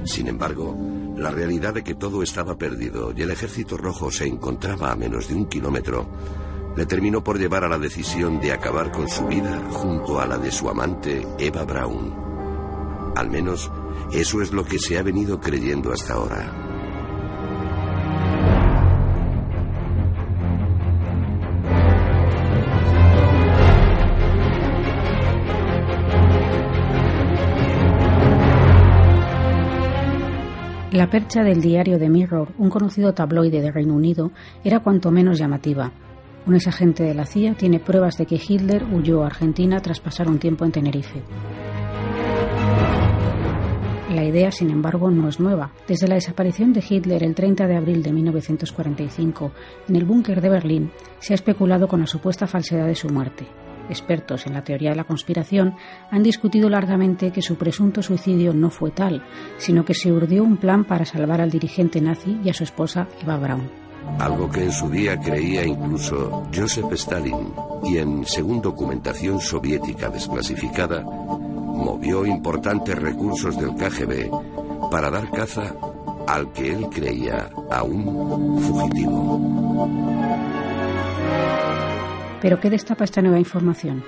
Sin 0.05 0.27
embargo, 0.27 0.75
la 1.15 1.29
realidad 1.29 1.75
de 1.75 1.83
que 1.83 1.93
todo 1.93 2.23
estaba 2.23 2.57
perdido 2.57 3.13
y 3.15 3.21
el 3.21 3.29
ejército 3.29 3.77
rojo 3.77 4.09
se 4.09 4.25
encontraba 4.25 4.91
a 4.91 4.95
menos 4.95 5.27
de 5.27 5.35
un 5.35 5.45
kilómetro 5.45 6.09
le 6.75 6.87
terminó 6.87 7.23
por 7.23 7.37
llevar 7.37 7.63
a 7.63 7.69
la 7.69 7.77
decisión 7.77 8.39
de 8.39 8.53
acabar 8.53 8.91
con 8.91 9.07
su 9.07 9.27
vida 9.27 9.61
junto 9.69 10.19
a 10.19 10.25
la 10.25 10.39
de 10.39 10.49
su 10.49 10.67
amante 10.67 11.27
Eva 11.37 11.63
Braun. 11.63 12.11
Al 13.15 13.29
menos 13.29 13.71
eso 14.11 14.41
es 14.41 14.51
lo 14.51 14.65
que 14.65 14.79
se 14.79 14.97
ha 14.97 15.03
venido 15.03 15.39
creyendo 15.39 15.93
hasta 15.93 16.15
ahora. 16.15 16.62
La 30.93 31.09
percha 31.09 31.41
del 31.43 31.59
diario 31.59 31.97
The 31.97 32.07
Mirror, 32.07 32.49
un 32.59 32.69
conocido 32.69 33.15
tabloide 33.15 33.61
de 33.61 33.71
Reino 33.71 33.95
Unido, 33.95 34.29
era 34.63 34.81
cuanto 34.81 35.09
menos 35.09 35.39
llamativa. 35.39 35.91
Un 36.45 36.53
exagente 36.53 37.01
de 37.01 37.15
la 37.15 37.25
CIA 37.25 37.55
tiene 37.55 37.79
pruebas 37.79 38.15
de 38.15 38.27
que 38.27 38.39
Hitler 38.39 38.83
huyó 38.83 39.23
a 39.23 39.25
Argentina 39.25 39.79
tras 39.79 39.99
pasar 39.99 40.29
un 40.29 40.37
tiempo 40.37 40.65
en 40.65 40.71
Tenerife. 40.71 41.23
La 44.13 44.23
idea, 44.23 44.51
sin 44.51 44.69
embargo, 44.69 45.09
no 45.09 45.27
es 45.29 45.39
nueva. 45.39 45.71
Desde 45.87 46.07
la 46.07 46.13
desaparición 46.13 46.73
de 46.73 46.83
Hitler 46.87 47.23
el 47.23 47.33
30 47.33 47.65
de 47.65 47.75
abril 47.75 48.03
de 48.03 48.13
1945 48.13 49.51
en 49.89 49.95
el 49.95 50.05
búnker 50.05 50.41
de 50.41 50.49
Berlín, 50.49 50.91
se 51.17 51.33
ha 51.33 51.35
especulado 51.35 51.87
con 51.87 52.01
la 52.01 52.07
supuesta 52.07 52.45
falsedad 52.45 52.85
de 52.85 52.93
su 52.93 53.09
muerte. 53.09 53.47
Expertos 53.89 54.47
en 54.47 54.53
la 54.53 54.63
teoría 54.63 54.91
de 54.91 54.95
la 54.95 55.03
conspiración 55.03 55.75
han 56.09 56.23
discutido 56.23 56.69
largamente 56.69 57.31
que 57.31 57.41
su 57.41 57.55
presunto 57.55 58.01
suicidio 58.01 58.53
no 58.53 58.69
fue 58.69 58.91
tal, 58.91 59.23
sino 59.57 59.85
que 59.85 59.93
se 59.93 60.11
urdió 60.11 60.43
un 60.43 60.57
plan 60.57 60.85
para 60.85 61.05
salvar 61.05 61.41
al 61.41 61.51
dirigente 61.51 62.01
nazi 62.01 62.39
y 62.43 62.49
a 62.49 62.53
su 62.53 62.63
esposa 62.63 63.07
Eva 63.21 63.37
Braun. 63.37 63.69
Algo 64.19 64.49
que 64.49 64.63
en 64.63 64.71
su 64.71 64.89
día 64.89 65.19
creía 65.19 65.65
incluso 65.65 66.43
Joseph 66.53 66.91
Stalin, 66.93 67.53
quien, 67.83 68.25
según 68.25 68.61
documentación 68.61 69.39
soviética 69.39 70.09
desclasificada, 70.09 71.03
movió 71.03 72.25
importantes 72.25 72.97
recursos 72.97 73.57
del 73.57 73.75
KGB 73.75 74.29
para 74.91 75.09
dar 75.09 75.29
caza 75.31 75.73
al 76.27 76.51
que 76.51 76.71
él 76.73 76.87
creía 76.89 77.49
aún 77.71 78.61
fugitivo. 78.61 79.89
¿Pero 82.43 82.59
qué 82.59 82.69
destapa 82.69 83.05
esta 83.05 83.21
nueva 83.21 83.39
información? 83.39 84.03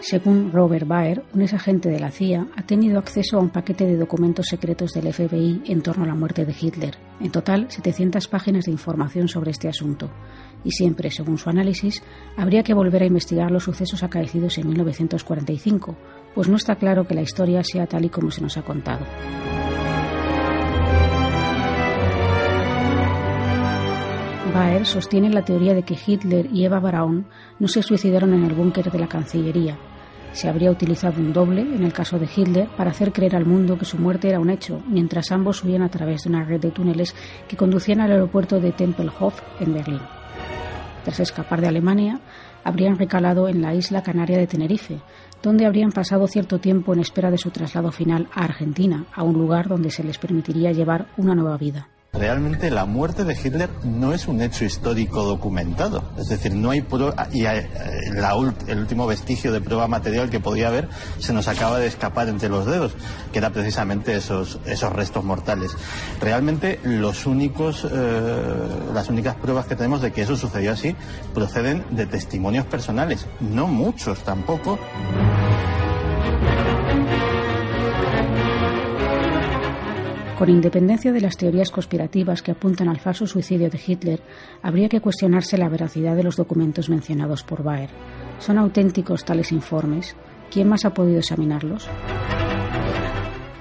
Según 0.00 0.52
Robert 0.52 0.86
Baer, 0.86 1.24
un 1.32 1.40
exagente 1.40 1.88
de 1.88 1.98
la 1.98 2.10
CIA, 2.10 2.46
ha 2.54 2.66
tenido 2.66 2.98
acceso 2.98 3.38
a 3.38 3.40
un 3.40 3.48
paquete 3.48 3.86
de 3.86 3.96
documentos 3.96 4.44
secretos 4.46 4.92
del 4.92 5.10
FBI 5.10 5.62
en 5.64 5.80
torno 5.80 6.04
a 6.04 6.06
la 6.06 6.14
muerte 6.14 6.44
de 6.44 6.54
Hitler. 6.60 6.98
En 7.18 7.32
total, 7.32 7.64
700 7.70 8.28
páginas 8.28 8.66
de 8.66 8.72
información 8.72 9.26
sobre 9.26 9.52
este 9.52 9.68
asunto. 9.68 10.10
Y 10.64 10.72
siempre, 10.72 11.10
según 11.10 11.38
su 11.38 11.48
análisis, 11.48 12.02
habría 12.36 12.62
que 12.62 12.74
volver 12.74 13.04
a 13.04 13.06
investigar 13.06 13.50
los 13.50 13.64
sucesos 13.64 14.02
acaecidos 14.02 14.58
en 14.58 14.68
1945, 14.68 15.96
pues 16.34 16.46
no 16.46 16.56
está 16.56 16.76
claro 16.76 17.06
que 17.06 17.14
la 17.14 17.22
historia 17.22 17.64
sea 17.64 17.86
tal 17.86 18.04
y 18.04 18.10
como 18.10 18.30
se 18.30 18.42
nos 18.42 18.58
ha 18.58 18.62
contado. 18.62 19.06
Baer 24.58 24.86
sostiene 24.86 25.30
la 25.30 25.44
teoría 25.44 25.72
de 25.72 25.84
que 25.84 25.96
Hitler 26.04 26.48
y 26.52 26.64
Eva 26.64 26.80
Braun 26.80 27.26
no 27.60 27.68
se 27.68 27.80
suicidaron 27.80 28.34
en 28.34 28.42
el 28.42 28.54
búnker 28.54 28.90
de 28.90 28.98
la 28.98 29.06
Cancillería. 29.06 29.78
Se 30.32 30.48
habría 30.48 30.72
utilizado 30.72 31.20
un 31.20 31.32
doble, 31.32 31.60
en 31.60 31.84
el 31.84 31.92
caso 31.92 32.18
de 32.18 32.28
Hitler, 32.34 32.66
para 32.76 32.90
hacer 32.90 33.12
creer 33.12 33.36
al 33.36 33.46
mundo 33.46 33.78
que 33.78 33.84
su 33.84 33.98
muerte 33.98 34.28
era 34.28 34.40
un 34.40 34.50
hecho, 34.50 34.82
mientras 34.88 35.30
ambos 35.30 35.58
subían 35.58 35.82
a 35.82 35.90
través 35.90 36.24
de 36.24 36.30
una 36.30 36.42
red 36.42 36.60
de 36.60 36.72
túneles 36.72 37.14
que 37.46 37.56
conducían 37.56 38.00
al 38.00 38.10
aeropuerto 38.10 38.58
de 38.58 38.72
Tempelhof 38.72 39.40
en 39.60 39.74
Berlín. 39.74 40.02
Tras 41.04 41.20
escapar 41.20 41.60
de 41.60 41.68
Alemania, 41.68 42.18
habrían 42.64 42.98
recalado 42.98 43.46
en 43.46 43.62
la 43.62 43.76
isla 43.76 44.02
canaria 44.02 44.38
de 44.38 44.48
Tenerife, 44.48 44.98
donde 45.40 45.66
habrían 45.66 45.92
pasado 45.92 46.26
cierto 46.26 46.58
tiempo 46.58 46.92
en 46.92 46.98
espera 46.98 47.30
de 47.30 47.38
su 47.38 47.52
traslado 47.52 47.92
final 47.92 48.26
a 48.34 48.42
Argentina, 48.42 49.04
a 49.14 49.22
un 49.22 49.34
lugar 49.34 49.68
donde 49.68 49.92
se 49.92 50.02
les 50.02 50.18
permitiría 50.18 50.72
llevar 50.72 51.06
una 51.16 51.36
nueva 51.36 51.56
vida. 51.58 51.86
Realmente 52.18 52.70
la 52.70 52.84
muerte 52.84 53.24
de 53.24 53.34
Hitler 53.34 53.70
no 53.84 54.12
es 54.12 54.28
un 54.28 54.42
hecho 54.42 54.64
histórico 54.64 55.22
documentado. 55.24 56.02
Es 56.18 56.28
decir, 56.28 56.54
no 56.54 56.70
hay 56.70 56.82
prueba, 56.82 57.28
y 57.32 57.46
eh, 57.46 57.68
el 58.66 58.78
último 58.78 59.06
vestigio 59.06 59.52
de 59.52 59.60
prueba 59.60 59.86
material 59.88 60.28
que 60.30 60.40
podía 60.40 60.68
haber 60.68 60.88
se 61.18 61.32
nos 61.32 61.48
acaba 61.48 61.78
de 61.78 61.86
escapar 61.86 62.28
entre 62.28 62.48
los 62.48 62.66
dedos, 62.66 62.92
que 63.32 63.38
era 63.38 63.50
precisamente 63.50 64.16
esos, 64.16 64.58
esos 64.66 64.92
restos 64.92 65.24
mortales. 65.24 65.72
Realmente 66.20 66.80
los 66.82 67.26
únicos, 67.26 67.86
eh, 67.90 68.42
las 68.92 69.08
únicas 69.08 69.36
pruebas 69.36 69.66
que 69.66 69.76
tenemos 69.76 70.02
de 70.02 70.12
que 70.12 70.22
eso 70.22 70.36
sucedió 70.36 70.72
así 70.72 70.96
proceden 71.34 71.84
de 71.90 72.06
testimonios 72.06 72.66
personales, 72.66 73.26
no 73.40 73.66
muchos 73.66 74.20
tampoco. 74.24 74.78
Con 80.38 80.50
independencia 80.50 81.12
de 81.12 81.20
las 81.20 81.36
teorías 81.36 81.72
conspirativas 81.72 82.42
que 82.42 82.52
apuntan 82.52 82.88
al 82.88 83.00
falso 83.00 83.26
suicidio 83.26 83.68
de 83.70 83.80
Hitler, 83.84 84.22
habría 84.62 84.88
que 84.88 85.00
cuestionarse 85.00 85.58
la 85.58 85.68
veracidad 85.68 86.14
de 86.14 86.22
los 86.22 86.36
documentos 86.36 86.88
mencionados 86.88 87.42
por 87.42 87.64
Baer. 87.64 87.90
¿Son 88.38 88.56
auténticos 88.56 89.24
tales 89.24 89.50
informes? 89.50 90.14
¿Quién 90.48 90.68
más 90.68 90.84
ha 90.84 90.94
podido 90.94 91.18
examinarlos? 91.18 91.88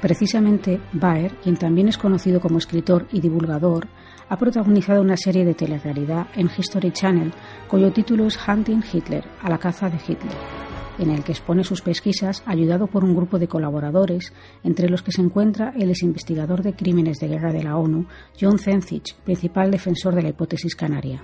Precisamente, 0.01 0.79
Baer, 0.93 1.33
quien 1.41 1.57
también 1.57 1.87
es 1.87 1.97
conocido 1.97 2.39
como 2.39 2.59
escritor 2.59 3.07
y 3.11 3.21
divulgador, 3.21 3.87
ha 4.29 4.37
protagonizado 4.37 5.01
una 5.01 5.17
serie 5.17 5.45
de 5.45 5.55
telerrealidad 5.55 6.27
en 6.35 6.47
History 6.55 6.91
Channel 6.91 7.33
cuyo 7.67 7.91
título 7.91 8.27
es 8.27 8.37
Hunting 8.47 8.83
Hitler, 8.93 9.25
a 9.41 9.49
la 9.49 9.57
caza 9.57 9.89
de 9.89 9.97
Hitler 9.97 10.66
en 10.97 11.11
el 11.11 11.23
que 11.23 11.31
expone 11.31 11.63
sus 11.63 11.81
pesquisas 11.81 12.43
ayudado 12.45 12.87
por 12.87 13.03
un 13.03 13.15
grupo 13.15 13.39
de 13.39 13.47
colaboradores, 13.47 14.33
entre 14.63 14.89
los 14.89 15.01
que 15.01 15.11
se 15.11 15.21
encuentra 15.21 15.73
el 15.77 15.89
exinvestigador 15.89 16.63
de 16.63 16.73
crímenes 16.73 17.19
de 17.19 17.27
guerra 17.27 17.51
de 17.51 17.63
la 17.63 17.77
ONU, 17.77 18.07
John 18.39 18.59
Zencich, 18.59 19.15
principal 19.23 19.71
defensor 19.71 20.15
de 20.15 20.23
la 20.23 20.29
hipótesis 20.29 20.75
canaria. 20.75 21.21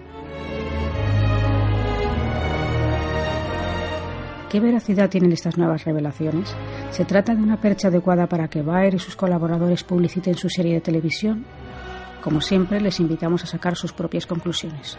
¿Qué 4.53 4.60
veracidad 4.60 5.10
tienen 5.10 5.32
estas 5.32 5.58
nuevas 5.58 5.84
revelaciones? 5.84 6.56
¿Se 6.92 7.06
trata 7.06 7.34
de 7.34 7.42
una 7.42 7.60
percha 7.60 7.88
adecuada 7.88 8.27
para 8.27 8.50
que 8.50 8.62
Baer 8.62 8.94
y 8.94 9.00
sus 9.00 9.15
colaboradores 9.15 9.84
publiciten 9.84 10.36
su 10.36 10.48
serie 10.48 10.75
de 10.75 10.82
televisión? 10.82 11.44
Como 12.24 12.39
siempre, 12.39 12.80
les 12.80 13.00
invitamos 13.00 13.44
a 13.44 13.48
sacar 13.48 13.75
sus 13.75 13.94
propias 13.94 14.27
conclusiones. 14.27 14.96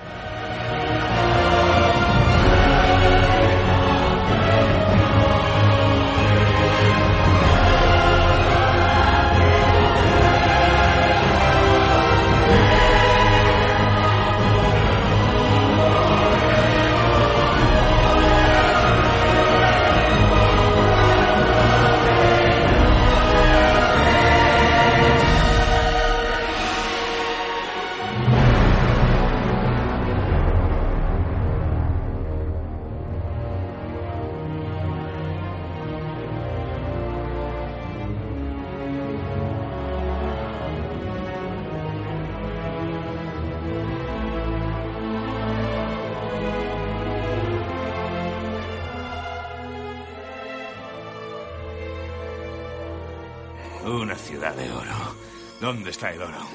Una 54.04 54.17
ciudad 54.17 54.54
de 54.54 54.71
oro. 54.71 55.17
¿Dónde 55.62 55.88
está 55.88 56.12
el 56.12 56.21
oro? 56.21 56.47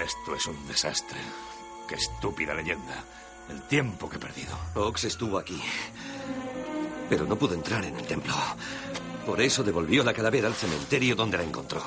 Esto 0.00 0.36
es 0.36 0.46
un 0.46 0.68
desastre. 0.68 1.18
Qué 1.88 1.96
estúpida 1.96 2.54
leyenda. 2.54 3.02
El 3.48 3.60
tiempo 3.62 4.08
que 4.08 4.14
he 4.14 4.20
perdido. 4.20 4.56
Ox 4.76 5.02
estuvo 5.02 5.36
aquí. 5.36 5.60
Pero 7.08 7.24
no 7.24 7.34
pudo 7.34 7.54
entrar 7.54 7.84
en 7.84 7.96
el 7.96 8.06
templo. 8.06 8.32
Por 9.26 9.40
eso 9.40 9.64
devolvió 9.64 10.04
la 10.04 10.14
calavera 10.14 10.46
al 10.46 10.54
cementerio 10.54 11.16
donde 11.16 11.38
la 11.38 11.42
encontró. 11.42 11.82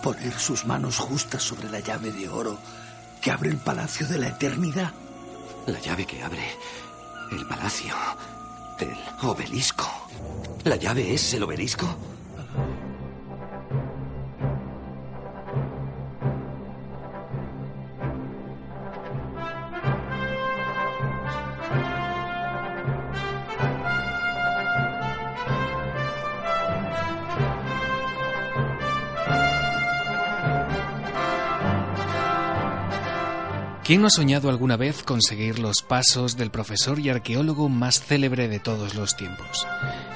Poner 0.00 0.38
sus 0.38 0.66
manos 0.66 0.98
justas 0.98 1.42
sobre 1.42 1.68
la 1.68 1.80
llave 1.80 2.12
de 2.12 2.28
oro 2.28 2.56
que 3.20 3.32
abre 3.32 3.50
el 3.50 3.56
palacio 3.56 4.06
de 4.06 4.18
la 4.18 4.28
eternidad. 4.28 4.92
La 5.66 5.80
llave 5.80 6.06
que 6.06 6.22
abre 6.22 6.48
el 7.32 7.44
palacio 7.48 7.92
del 8.78 8.96
obelisco. 9.22 9.86
¿La 10.64 10.76
llave 10.76 11.14
es 11.14 11.34
el 11.34 11.42
obelisco? 11.42 11.86
¿Quién 33.84 34.00
no 34.00 34.06
ha 34.06 34.10
soñado 34.10 34.48
alguna 34.48 34.78
vez 34.78 35.02
conseguir 35.02 35.58
los 35.58 35.82
pasos 35.82 36.38
del 36.38 36.50
profesor 36.50 36.98
y 36.98 37.10
arqueólogo 37.10 37.68
más 37.68 38.00
célebre 38.00 38.48
de 38.48 38.58
todos 38.58 38.94
los 38.94 39.14
tiempos? 39.14 39.66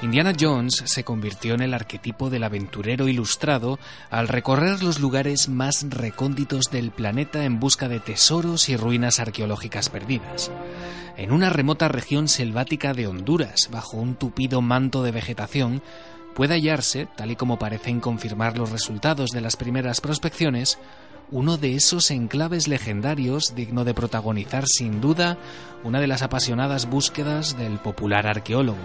Indiana 0.01 0.33
Jones 0.37 0.81
se 0.85 1.03
convirtió 1.03 1.53
en 1.53 1.61
el 1.61 1.75
arquetipo 1.75 2.31
del 2.31 2.45
aventurero 2.45 3.07
ilustrado 3.07 3.77
al 4.09 4.27
recorrer 4.27 4.81
los 4.81 4.99
lugares 4.99 5.49
más 5.49 5.85
recónditos 5.87 6.71
del 6.71 6.89
planeta 6.89 7.45
en 7.45 7.59
busca 7.59 7.87
de 7.87 7.99
tesoros 7.99 8.69
y 8.69 8.75
ruinas 8.75 9.19
arqueológicas 9.19 9.89
perdidas. 9.89 10.49
En 11.15 11.31
una 11.31 11.51
remota 11.51 11.89
región 11.89 12.27
selvática 12.27 12.95
de 12.95 13.05
Honduras, 13.05 13.69
bajo 13.71 13.97
un 13.97 14.15
tupido 14.15 14.63
manto 14.63 15.03
de 15.03 15.11
vegetación, 15.11 15.83
puede 16.33 16.55
hallarse, 16.55 17.07
tal 17.15 17.29
y 17.29 17.35
como 17.35 17.59
parecen 17.59 17.99
confirmar 17.99 18.57
los 18.57 18.71
resultados 18.71 19.29
de 19.29 19.41
las 19.41 19.57
primeras 19.57 20.01
prospecciones, 20.01 20.79
uno 21.31 21.57
de 21.57 21.75
esos 21.75 22.11
enclaves 22.11 22.67
legendarios 22.67 23.53
digno 23.55 23.85
de 23.85 23.93
protagonizar 23.93 24.65
sin 24.67 25.01
duda 25.01 25.37
una 25.83 25.99
de 25.99 26.07
las 26.07 26.21
apasionadas 26.21 26.89
búsquedas 26.89 27.57
del 27.57 27.79
popular 27.79 28.27
arqueólogo, 28.27 28.77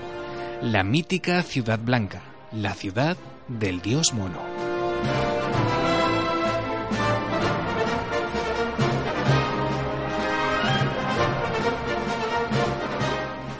la 0.63 0.85
mítica 0.85 1.43
Ciudad 1.43 1.79
Blanca, 1.79 2.23
la 2.53 2.75
ciudad 2.75 3.17
del 3.49 3.81
dios 3.81 4.13
mono. 4.13 4.41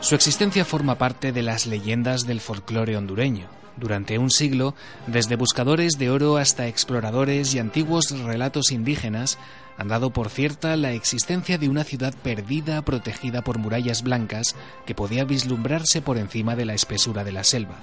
Su 0.05 0.13
existencia 0.13 0.65
forma 0.65 0.99
parte 0.99 1.31
de 1.31 1.41
las 1.41 1.65
leyendas 1.65 2.27
del 2.27 2.39
folclore 2.39 2.95
hondureño. 2.95 3.47
Durante 3.75 4.19
un 4.19 4.29
siglo, 4.29 4.75
desde 5.07 5.35
buscadores 5.35 5.93
de 5.97 6.11
oro 6.11 6.37
hasta 6.37 6.67
exploradores 6.67 7.55
y 7.55 7.57
antiguos 7.57 8.11
relatos 8.11 8.71
indígenas, 8.71 9.39
han 9.77 9.87
dado 9.87 10.11
por 10.11 10.29
cierta 10.29 10.75
la 10.77 10.91
existencia 10.91 11.57
de 11.57 11.69
una 11.69 11.83
ciudad 11.83 12.13
perdida 12.23 12.81
protegida 12.83 13.41
por 13.43 13.57
murallas 13.57 14.03
blancas 14.03 14.55
que 14.85 14.95
podía 14.95 15.25
vislumbrarse 15.25 16.01
por 16.01 16.17
encima 16.17 16.55
de 16.55 16.65
la 16.65 16.73
espesura 16.73 17.23
de 17.23 17.31
la 17.31 17.43
selva. 17.43 17.75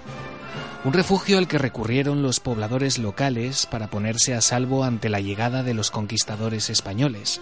Un 0.84 0.92
refugio 0.92 1.38
al 1.38 1.46
que 1.46 1.58
recurrieron 1.58 2.22
los 2.22 2.40
pobladores 2.40 2.98
locales 2.98 3.66
para 3.66 3.88
ponerse 3.88 4.34
a 4.34 4.40
salvo 4.40 4.82
ante 4.82 5.08
la 5.08 5.20
llegada 5.20 5.62
de 5.62 5.74
los 5.74 5.90
conquistadores 5.90 6.70
españoles. 6.70 7.40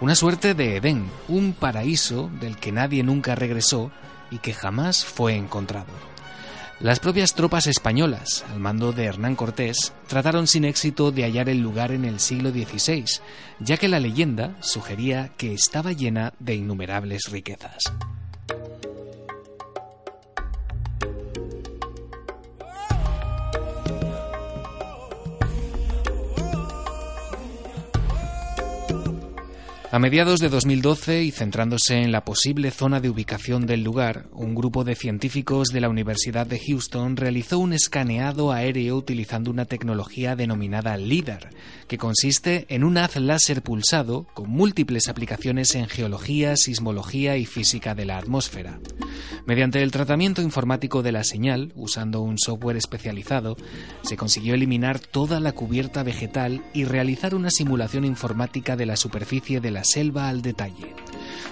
Una 0.00 0.14
suerte 0.14 0.54
de 0.54 0.76
Edén, 0.76 1.10
un 1.26 1.52
paraíso 1.52 2.30
del 2.40 2.56
que 2.56 2.70
nadie 2.70 3.02
nunca 3.02 3.34
regresó 3.34 3.90
y 4.30 4.38
que 4.38 4.54
jamás 4.54 5.04
fue 5.04 5.34
encontrado. 5.34 6.09
Las 6.80 6.98
propias 6.98 7.34
tropas 7.34 7.66
españolas, 7.66 8.42
al 8.50 8.58
mando 8.58 8.92
de 8.92 9.04
Hernán 9.04 9.36
Cortés, 9.36 9.92
trataron 10.08 10.46
sin 10.46 10.64
éxito 10.64 11.12
de 11.12 11.24
hallar 11.24 11.50
el 11.50 11.60
lugar 11.60 11.92
en 11.92 12.06
el 12.06 12.20
siglo 12.20 12.50
XVI, 12.52 13.04
ya 13.58 13.76
que 13.76 13.86
la 13.86 14.00
leyenda 14.00 14.56
sugería 14.60 15.30
que 15.36 15.52
estaba 15.52 15.92
llena 15.92 16.32
de 16.38 16.54
innumerables 16.54 17.24
riquezas. 17.30 17.82
A 29.92 29.98
mediados 29.98 30.38
de 30.38 30.48
2012 30.48 31.24
y 31.24 31.32
centrándose 31.32 31.96
en 31.96 32.12
la 32.12 32.24
posible 32.24 32.70
zona 32.70 33.00
de 33.00 33.10
ubicación 33.10 33.66
del 33.66 33.82
lugar, 33.82 34.28
un 34.32 34.54
grupo 34.54 34.84
de 34.84 34.94
científicos 34.94 35.70
de 35.70 35.80
la 35.80 35.88
Universidad 35.88 36.46
de 36.46 36.60
Houston 36.60 37.16
realizó 37.16 37.58
un 37.58 37.72
escaneado 37.72 38.52
aéreo 38.52 38.94
utilizando 38.94 39.50
una 39.50 39.64
tecnología 39.64 40.36
denominada 40.36 40.96
LIDAR, 40.96 41.50
que 41.88 41.98
consiste 41.98 42.66
en 42.68 42.84
un 42.84 42.98
haz 42.98 43.16
láser 43.16 43.62
pulsado 43.62 44.28
con 44.32 44.48
múltiples 44.48 45.08
aplicaciones 45.08 45.74
en 45.74 45.88
geología, 45.88 46.56
sismología 46.56 47.36
y 47.36 47.44
física 47.44 47.96
de 47.96 48.04
la 48.04 48.18
atmósfera. 48.18 48.78
Mediante 49.44 49.82
el 49.82 49.90
tratamiento 49.90 50.40
informático 50.40 51.02
de 51.02 51.10
la 51.10 51.24
señal, 51.24 51.72
usando 51.74 52.20
un 52.20 52.38
software 52.38 52.76
especializado, 52.76 53.56
se 54.02 54.16
consiguió 54.16 54.54
eliminar 54.54 55.00
toda 55.00 55.40
la 55.40 55.50
cubierta 55.50 56.04
vegetal 56.04 56.62
y 56.72 56.84
realizar 56.84 57.34
una 57.34 57.50
simulación 57.50 58.04
informática 58.04 58.76
de 58.76 58.86
la 58.86 58.94
superficie 58.94 59.60
de 59.60 59.72
la 59.72 59.79
selva 59.84 60.28
al 60.28 60.42
detalle. 60.42 60.94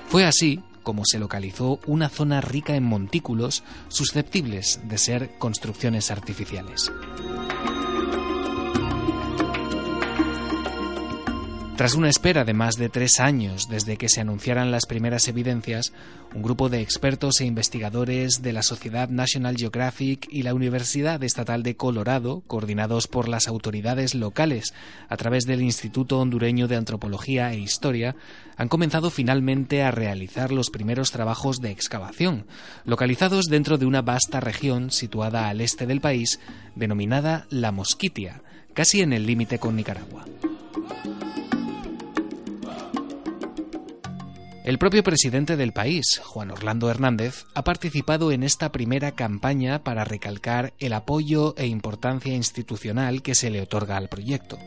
Fue 0.09 0.25
así 0.25 0.61
como 0.83 1.05
se 1.05 1.19
localizó 1.19 1.81
una 1.87 2.09
zona 2.09 2.41
rica 2.41 2.75
en 2.75 2.83
montículos 2.83 3.63
susceptibles 3.89 4.81
de 4.85 4.97
ser 4.97 5.31
construcciones 5.39 6.11
artificiales. 6.11 6.91
Tras 11.79 11.95
una 11.95 12.09
espera 12.09 12.45
de 12.45 12.55
más 12.55 12.75
de 12.75 12.89
tres 12.89 13.21
años 13.21 13.69
desde 13.69 13.97
que 13.97 14.09
se 14.09 14.21
anunciaran 14.21 14.73
las 14.73 14.85
primeras 14.85 15.29
evidencias, 15.29 15.93
un 16.35 16.43
grupo 16.43 16.69
de 16.69 16.81
expertos 16.81 17.41
e 17.41 17.45
investigadores 17.45 18.43
de 18.43 18.53
la 18.53 18.65
Sociedad 18.65 19.09
National 19.09 19.57
Geographic 19.57 20.27
y 20.29 20.43
la 20.43 20.55
Universidad 20.55 21.23
Estatal 21.23 21.63
de 21.63 21.77
Colorado, 21.77 22.43
coordinados 22.49 23.07
por 23.07 23.29
las 23.29 23.47
autoridades 23.47 24.17
locales 24.17 24.75
a 25.09 25.17
través 25.17 25.47
del 25.47 25.63
Instituto 25.63 26.19
Hondureño 26.19 26.67
de 26.67 26.75
Antropología 26.75 27.53
e 27.53 27.61
Historia, 27.61 28.17
han 28.57 28.67
comenzado 28.67 29.09
finalmente 29.11 29.85
a 29.85 29.93
realizar 29.93 30.51
los 30.51 30.71
primeros 30.71 31.13
trabajos 31.13 31.61
de 31.61 31.71
excavación, 31.71 32.47
localizados 32.87 33.45
dentro 33.45 33.79
de 33.79 33.87
una 33.87 34.03
vasta 34.03 34.41
región 34.41 34.91
situada 34.91 35.49
al 35.49 35.61
este 35.61 35.87
del 35.87 36.01
país, 36.01 36.41
denominada 36.75 37.47
La 37.51 37.71
Mosquitia, 37.71 38.43
casi 38.75 39.01
en 39.01 39.13
el 39.13 39.27
límite 39.27 39.61
con 39.61 39.77
Nicaragua. 39.77 40.25
El 44.69 44.77
propio 44.77 45.03
presidente 45.03 45.57
del 45.57 45.73
país, 45.73 46.21
Juan 46.23 46.51
Orlando 46.51 46.91
Hernández, 46.91 47.47
ha 47.55 47.65
participado 47.65 48.33
en 48.33 48.43
esta 48.43 48.71
primera 48.71 49.13
campaña 49.13 49.83
para 49.83 50.05
recalcar 50.05 50.75
el 50.79 50.93
apoyo 50.93 51.55
e 51.57 51.67
importancia 51.67 52.35
institucional 52.35 53.23
que 53.23 53.35
se 53.35 53.49
le 53.49 53.63
otorga 53.63 53.97
al 53.97 54.11
proyecto. 54.11 54.59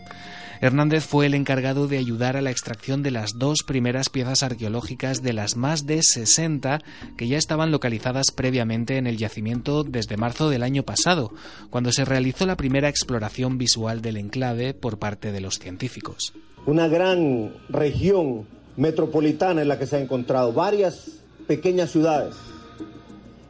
Hernández 0.60 1.06
fue 1.06 1.28
el 1.28 1.36
encargado 1.36 1.88
de 1.88 2.00
ayudar 2.00 2.36
a 2.36 2.42
la 2.42 2.50
extracción 2.50 3.04
de 3.04 3.12
las 3.12 3.38
dos 3.38 3.62
primeras 3.62 4.10
piezas 4.10 4.42
arqueológicas 4.42 5.22
de 5.22 5.34
las 5.34 5.56
más 5.56 5.86
de 5.86 6.02
60 6.02 6.82
que 7.16 7.28
ya 7.28 7.38
estaban 7.38 7.70
localizadas 7.70 8.32
previamente 8.32 8.98
en 8.98 9.06
el 9.06 9.18
yacimiento 9.18 9.84
desde 9.84 10.18
marzo 10.18 10.50
del 10.50 10.64
año 10.64 10.82
pasado, 10.82 11.32
cuando 11.70 11.92
se 11.92 12.06
realizó 12.06 12.48
la 12.48 12.58
primera 12.58 12.90
exploración 12.90 13.60
visual 13.60 14.02
del 14.02 14.18
enclave 14.18 14.74
por 14.74 14.98
parte 14.98 15.32
de 15.32 15.42
los 15.42 15.60
científicos. 15.60 16.34
Una 16.66 16.88
gran 16.88 17.54
región 17.70 18.48
metropolitana 18.78 19.62
en 19.62 19.68
la 19.68 19.78
que 19.78 19.88
se 19.88 19.98
ha 19.98 20.00
encontrado, 20.00 20.54
varias 20.54 21.08
pequeñas 21.48 21.92
ciudades, 21.92 22.36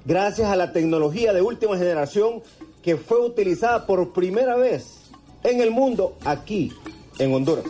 gracias 0.05 0.47
a 0.47 0.55
la 0.55 0.73
tecnología 0.73 1.33
de 1.33 1.41
última 1.41 1.77
generación 1.77 2.41
que 2.81 2.97
fue 2.97 3.23
utilizada 3.23 3.85
por 3.85 4.13
primera 4.13 4.55
vez 4.55 5.01
en 5.43 5.61
el 5.61 5.71
mundo 5.71 6.17
aquí, 6.25 6.71
en 7.19 7.33
Honduras. 7.33 7.65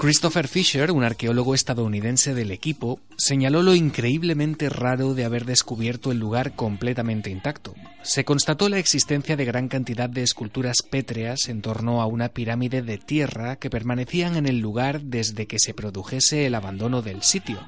Christopher 0.00 0.48
Fisher, 0.48 0.92
un 0.92 1.04
arqueólogo 1.04 1.54
estadounidense 1.54 2.32
del 2.32 2.52
equipo, 2.52 3.00
señaló 3.18 3.62
lo 3.62 3.74
increíblemente 3.74 4.70
raro 4.70 5.12
de 5.12 5.26
haber 5.26 5.44
descubierto 5.44 6.10
el 6.10 6.18
lugar 6.18 6.56
completamente 6.56 7.28
intacto. 7.28 7.74
Se 8.02 8.24
constató 8.24 8.70
la 8.70 8.78
existencia 8.78 9.36
de 9.36 9.44
gran 9.44 9.68
cantidad 9.68 10.08
de 10.08 10.22
esculturas 10.22 10.76
pétreas 10.88 11.48
en 11.48 11.60
torno 11.60 12.00
a 12.00 12.06
una 12.06 12.30
pirámide 12.30 12.80
de 12.80 12.96
tierra 12.96 13.56
que 13.56 13.68
permanecían 13.68 14.36
en 14.36 14.46
el 14.46 14.58
lugar 14.58 15.02
desde 15.02 15.46
que 15.46 15.58
se 15.58 15.74
produjese 15.74 16.46
el 16.46 16.54
abandono 16.54 17.02
del 17.02 17.22
sitio, 17.22 17.58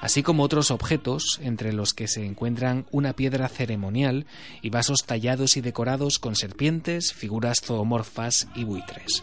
así 0.00 0.22
como 0.22 0.42
otros 0.42 0.70
objetos, 0.70 1.38
entre 1.42 1.74
los 1.74 1.92
que 1.92 2.08
se 2.08 2.24
encuentran 2.24 2.86
una 2.92 3.12
piedra 3.12 3.46
ceremonial 3.48 4.24
y 4.62 4.70
vasos 4.70 5.04
tallados 5.04 5.58
y 5.58 5.60
decorados 5.60 6.18
con 6.18 6.34
serpientes, 6.34 7.12
figuras 7.12 7.60
zoomorfas 7.62 8.48
y 8.54 8.64
buitres. 8.64 9.22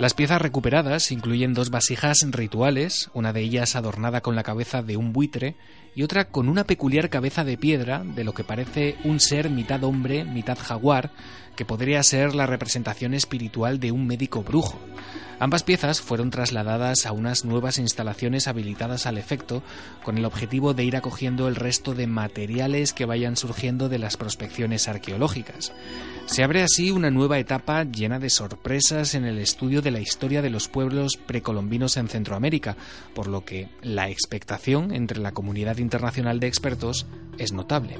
Las 0.00 0.14
piezas 0.14 0.40
recuperadas 0.40 1.12
incluyen 1.12 1.52
dos 1.52 1.68
vasijas 1.68 2.16
rituales, 2.30 3.10
una 3.12 3.34
de 3.34 3.42
ellas 3.42 3.76
adornada 3.76 4.22
con 4.22 4.34
la 4.34 4.42
cabeza 4.42 4.82
de 4.82 4.96
un 4.96 5.12
buitre 5.12 5.56
y 5.94 6.04
otra 6.04 6.24
con 6.24 6.48
una 6.48 6.64
peculiar 6.64 7.10
cabeza 7.10 7.44
de 7.44 7.58
piedra 7.58 8.02
de 8.02 8.24
lo 8.24 8.32
que 8.32 8.42
parece 8.42 8.96
un 9.04 9.20
ser 9.20 9.50
mitad 9.50 9.84
hombre, 9.84 10.24
mitad 10.24 10.56
jaguar, 10.56 11.10
que 11.56 11.64
podría 11.64 12.02
ser 12.02 12.34
la 12.34 12.46
representación 12.46 13.14
espiritual 13.14 13.80
de 13.80 13.92
un 13.92 14.06
médico 14.06 14.42
brujo. 14.42 14.78
Ambas 15.40 15.62
piezas 15.62 16.02
fueron 16.02 16.28
trasladadas 16.28 17.06
a 17.06 17.12
unas 17.12 17.46
nuevas 17.46 17.78
instalaciones 17.78 18.46
habilitadas 18.46 19.06
al 19.06 19.16
efecto, 19.16 19.62
con 20.04 20.18
el 20.18 20.26
objetivo 20.26 20.74
de 20.74 20.84
ir 20.84 20.96
acogiendo 20.96 21.48
el 21.48 21.56
resto 21.56 21.94
de 21.94 22.06
materiales 22.06 22.92
que 22.92 23.06
vayan 23.06 23.38
surgiendo 23.38 23.88
de 23.88 23.98
las 23.98 24.18
prospecciones 24.18 24.86
arqueológicas. 24.86 25.72
Se 26.26 26.44
abre 26.44 26.62
así 26.62 26.90
una 26.90 27.10
nueva 27.10 27.38
etapa 27.38 27.84
llena 27.84 28.18
de 28.18 28.28
sorpresas 28.28 29.14
en 29.14 29.24
el 29.24 29.38
estudio 29.38 29.80
de 29.80 29.90
la 29.90 30.00
historia 30.00 30.42
de 30.42 30.50
los 30.50 30.68
pueblos 30.68 31.18
precolombinos 31.26 31.96
en 31.96 32.08
Centroamérica, 32.08 32.76
por 33.14 33.26
lo 33.26 33.42
que 33.42 33.70
la 33.80 34.10
expectación 34.10 34.94
entre 34.94 35.20
la 35.20 35.32
comunidad 35.32 35.78
internacional 35.78 36.38
de 36.38 36.48
expertos 36.48 37.06
es 37.38 37.52
notable. 37.52 37.96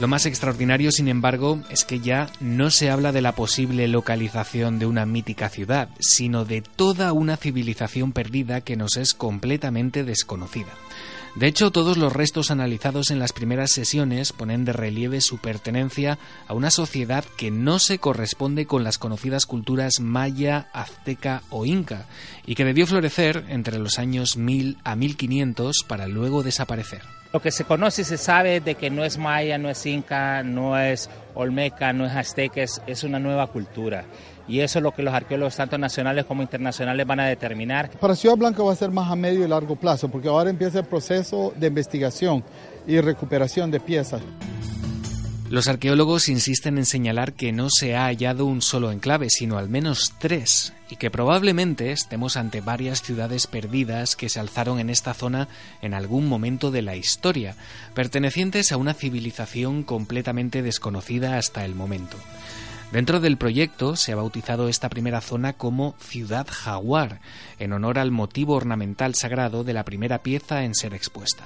Lo 0.00 0.08
más 0.08 0.24
extraordinario, 0.24 0.92
sin 0.92 1.08
embargo, 1.08 1.60
es 1.68 1.84
que 1.84 2.00
ya 2.00 2.30
no 2.40 2.70
se 2.70 2.88
habla 2.88 3.12
de 3.12 3.20
la 3.20 3.34
posible 3.34 3.86
localización 3.86 4.78
de 4.78 4.86
una 4.86 5.04
mítica 5.04 5.50
ciudad, 5.50 5.90
sino 5.98 6.46
de 6.46 6.62
toda 6.62 7.12
una 7.12 7.36
civilización 7.36 8.12
perdida 8.12 8.62
que 8.62 8.76
nos 8.76 8.96
es 8.96 9.12
completamente 9.12 10.02
desconocida. 10.02 10.70
De 11.36 11.46
hecho, 11.46 11.70
todos 11.70 11.96
los 11.96 12.12
restos 12.12 12.50
analizados 12.50 13.10
en 13.10 13.20
las 13.20 13.32
primeras 13.32 13.70
sesiones 13.70 14.32
ponen 14.32 14.64
de 14.64 14.72
relieve 14.72 15.20
su 15.20 15.38
pertenencia 15.38 16.18
a 16.48 16.54
una 16.54 16.70
sociedad 16.70 17.24
que 17.36 17.52
no 17.52 17.78
se 17.78 17.98
corresponde 17.98 18.66
con 18.66 18.82
las 18.82 18.98
conocidas 18.98 19.46
culturas 19.46 20.00
maya, 20.00 20.68
azteca 20.72 21.42
o 21.50 21.66
inca, 21.66 22.06
y 22.46 22.56
que 22.56 22.64
debió 22.64 22.86
florecer 22.86 23.44
entre 23.48 23.78
los 23.78 23.98
años 23.98 24.36
1000 24.36 24.78
a 24.82 24.96
1500 24.96 25.84
para 25.86 26.08
luego 26.08 26.42
desaparecer. 26.42 27.02
Lo 27.32 27.40
que 27.40 27.52
se 27.52 27.64
conoce 27.64 28.02
y 28.02 28.04
se 28.04 28.18
sabe 28.18 28.60
de 28.60 28.74
que 28.74 28.90
no 28.90 29.04
es 29.04 29.16
maya, 29.16 29.56
no 29.56 29.70
es 29.70 29.86
inca, 29.86 30.42
no 30.42 30.76
es 30.76 31.08
olmeca, 31.34 31.92
no 31.92 32.06
es 32.06 32.12
azteca, 32.12 32.60
es, 32.60 32.82
es 32.88 33.04
una 33.04 33.20
nueva 33.20 33.46
cultura. 33.46 34.04
Y 34.50 34.62
eso 34.62 34.80
es 34.80 34.82
lo 34.82 34.90
que 34.90 35.04
los 35.04 35.14
arqueólogos, 35.14 35.54
tanto 35.54 35.78
nacionales 35.78 36.24
como 36.24 36.42
internacionales, 36.42 37.06
van 37.06 37.20
a 37.20 37.26
determinar. 37.26 37.88
Para 38.00 38.16
Ciudad 38.16 38.36
Blanca 38.36 38.64
va 38.64 38.72
a 38.72 38.76
ser 38.76 38.90
más 38.90 39.08
a 39.08 39.14
medio 39.14 39.44
y 39.44 39.48
largo 39.48 39.76
plazo, 39.76 40.08
porque 40.08 40.26
ahora 40.26 40.50
empieza 40.50 40.80
el 40.80 40.86
proceso 40.86 41.54
de 41.56 41.68
investigación 41.68 42.42
y 42.84 43.00
recuperación 43.00 43.70
de 43.70 43.78
piezas. 43.78 44.20
Los 45.50 45.68
arqueólogos 45.68 46.28
insisten 46.28 46.78
en 46.78 46.86
señalar 46.86 47.32
que 47.32 47.52
no 47.52 47.68
se 47.70 47.94
ha 47.94 48.06
hallado 48.06 48.44
un 48.44 48.60
solo 48.60 48.90
enclave, 48.90 49.30
sino 49.30 49.56
al 49.56 49.68
menos 49.68 50.14
tres, 50.18 50.72
y 50.90 50.96
que 50.96 51.12
probablemente 51.12 51.92
estemos 51.92 52.36
ante 52.36 52.60
varias 52.60 53.02
ciudades 53.02 53.46
perdidas 53.46 54.16
que 54.16 54.28
se 54.28 54.40
alzaron 54.40 54.80
en 54.80 54.90
esta 54.90 55.14
zona 55.14 55.46
en 55.80 55.94
algún 55.94 56.28
momento 56.28 56.72
de 56.72 56.82
la 56.82 56.96
historia, 56.96 57.54
pertenecientes 57.94 58.72
a 58.72 58.76
una 58.76 58.94
civilización 58.94 59.84
completamente 59.84 60.62
desconocida 60.62 61.36
hasta 61.36 61.64
el 61.64 61.76
momento. 61.76 62.16
Dentro 62.92 63.20
del 63.20 63.36
proyecto 63.36 63.94
se 63.94 64.12
ha 64.12 64.16
bautizado 64.16 64.68
esta 64.68 64.88
primera 64.88 65.20
zona 65.20 65.52
como 65.52 65.94
Ciudad 66.00 66.46
Jaguar, 66.50 67.20
en 67.60 67.72
honor 67.72 68.00
al 68.00 68.10
motivo 68.10 68.54
ornamental 68.54 69.14
sagrado 69.14 69.62
de 69.62 69.72
la 69.72 69.84
primera 69.84 70.22
pieza 70.24 70.64
en 70.64 70.74
ser 70.74 70.92
expuesta. 70.94 71.44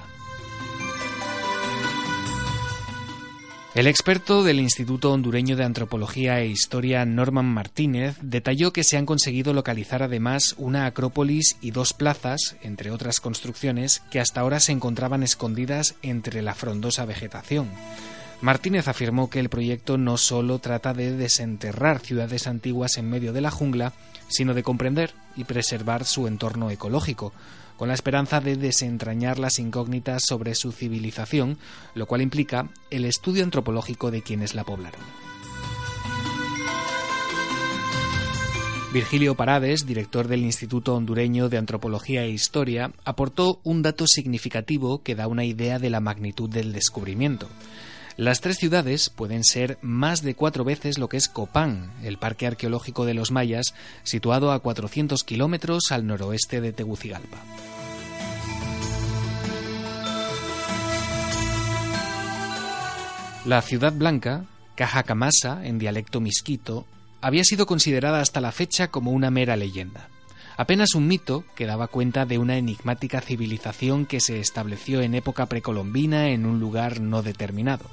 El 3.75 3.87
experto 3.87 4.41
del 4.41 4.61
Instituto 4.61 5.11
Hondureño 5.11 5.57
de 5.57 5.65
Antropología 5.65 6.39
e 6.39 6.47
Historia, 6.47 7.05
Norman 7.05 7.45
Martínez, 7.45 8.17
detalló 8.21 8.71
que 8.71 8.85
se 8.85 8.95
han 8.95 9.05
conseguido 9.05 9.53
localizar 9.53 10.01
además 10.01 10.55
una 10.57 10.85
acrópolis 10.85 11.57
y 11.59 11.71
dos 11.71 11.91
plazas, 11.91 12.55
entre 12.61 12.89
otras 12.89 13.19
construcciones, 13.19 14.01
que 14.09 14.21
hasta 14.21 14.39
ahora 14.39 14.61
se 14.61 14.71
encontraban 14.71 15.23
escondidas 15.23 15.95
entre 16.01 16.41
la 16.41 16.55
frondosa 16.55 17.03
vegetación. 17.03 17.69
Martínez 18.41 18.87
afirmó 18.87 19.29
que 19.29 19.39
el 19.39 19.49
proyecto 19.49 19.97
no 19.97 20.17
solo 20.17 20.59
trata 20.59 20.93
de 20.93 21.15
desenterrar 21.15 21.99
ciudades 21.99 22.47
antiguas 22.47 22.97
en 22.97 23.09
medio 23.09 23.33
de 23.33 23.41
la 23.41 23.51
jungla, 23.51 23.93
sino 24.27 24.53
de 24.53 24.63
comprender 24.63 25.13
y 25.35 25.45
preservar 25.45 26.05
su 26.05 26.27
entorno 26.27 26.69
ecológico, 26.69 27.33
con 27.77 27.87
la 27.87 27.93
esperanza 27.93 28.39
de 28.39 28.55
desentrañar 28.55 29.39
las 29.39 29.59
incógnitas 29.59 30.23
sobre 30.25 30.55
su 30.55 30.71
civilización, 30.71 31.57
lo 31.93 32.05
cual 32.05 32.21
implica 32.21 32.69
el 32.89 33.05
estudio 33.05 33.43
antropológico 33.43 34.11
de 34.11 34.21
quienes 34.21 34.55
la 34.55 34.63
poblaron. 34.63 35.01
Virgilio 38.93 39.35
Parades, 39.35 39.85
director 39.85 40.29
del 40.29 40.45
Instituto 40.45 40.95
Hondureño 40.95 41.49
de 41.49 41.57
Antropología 41.57 42.23
e 42.23 42.29
Historia, 42.29 42.93
aportó 43.03 43.59
un 43.65 43.81
dato 43.81 44.07
significativo 44.07 45.03
que 45.03 45.15
da 45.15 45.27
una 45.27 45.43
idea 45.43 45.79
de 45.79 45.89
la 45.89 45.99
magnitud 45.99 46.49
del 46.49 46.71
descubrimiento. 46.71 47.49
Las 48.17 48.39
tres 48.39 48.57
ciudades 48.57 49.09
pueden 49.09 49.43
ser 49.43 49.77
más 49.81 50.21
de 50.21 50.35
cuatro 50.35 50.63
veces 50.63 50.97
lo 50.97 51.09
que 51.09 51.17
es 51.17 51.27
Copán, 51.27 51.91
el 52.01 52.17
parque 52.17 52.47
arqueológico 52.47 53.03
de 53.03 53.13
los 53.13 53.31
mayas, 53.31 53.73
situado 54.03 54.53
a 54.53 54.59
400 54.59 55.25
kilómetros 55.25 55.91
al 55.91 56.07
noroeste 56.07 56.61
de 56.61 56.71
Tegucigalpa. 56.71 57.37
La 63.43 63.61
ciudad 63.61 63.91
blanca, 63.91 64.45
Cajacamasa, 64.75 65.65
en 65.65 65.77
dialecto 65.77 66.21
misquito, 66.21 66.85
había 67.19 67.43
sido 67.43 67.65
considerada 67.65 68.21
hasta 68.21 68.39
la 68.39 68.53
fecha 68.53 68.87
como 68.87 69.11
una 69.11 69.29
mera 69.29 69.57
leyenda. 69.57 70.07
Apenas 70.57 70.95
un 70.95 71.07
mito 71.07 71.43
que 71.55 71.65
daba 71.65 71.87
cuenta 71.87 72.25
de 72.25 72.37
una 72.37 72.57
enigmática 72.57 73.19
civilización 73.19 74.05
que 74.05 74.21
se 74.21 74.39
estableció 74.39 75.01
en 75.01 75.13
época 75.13 75.47
precolombina 75.47 76.29
en 76.29 76.45
un 76.45 76.59
lugar 76.59 77.01
no 77.01 77.21
determinado. 77.21 77.85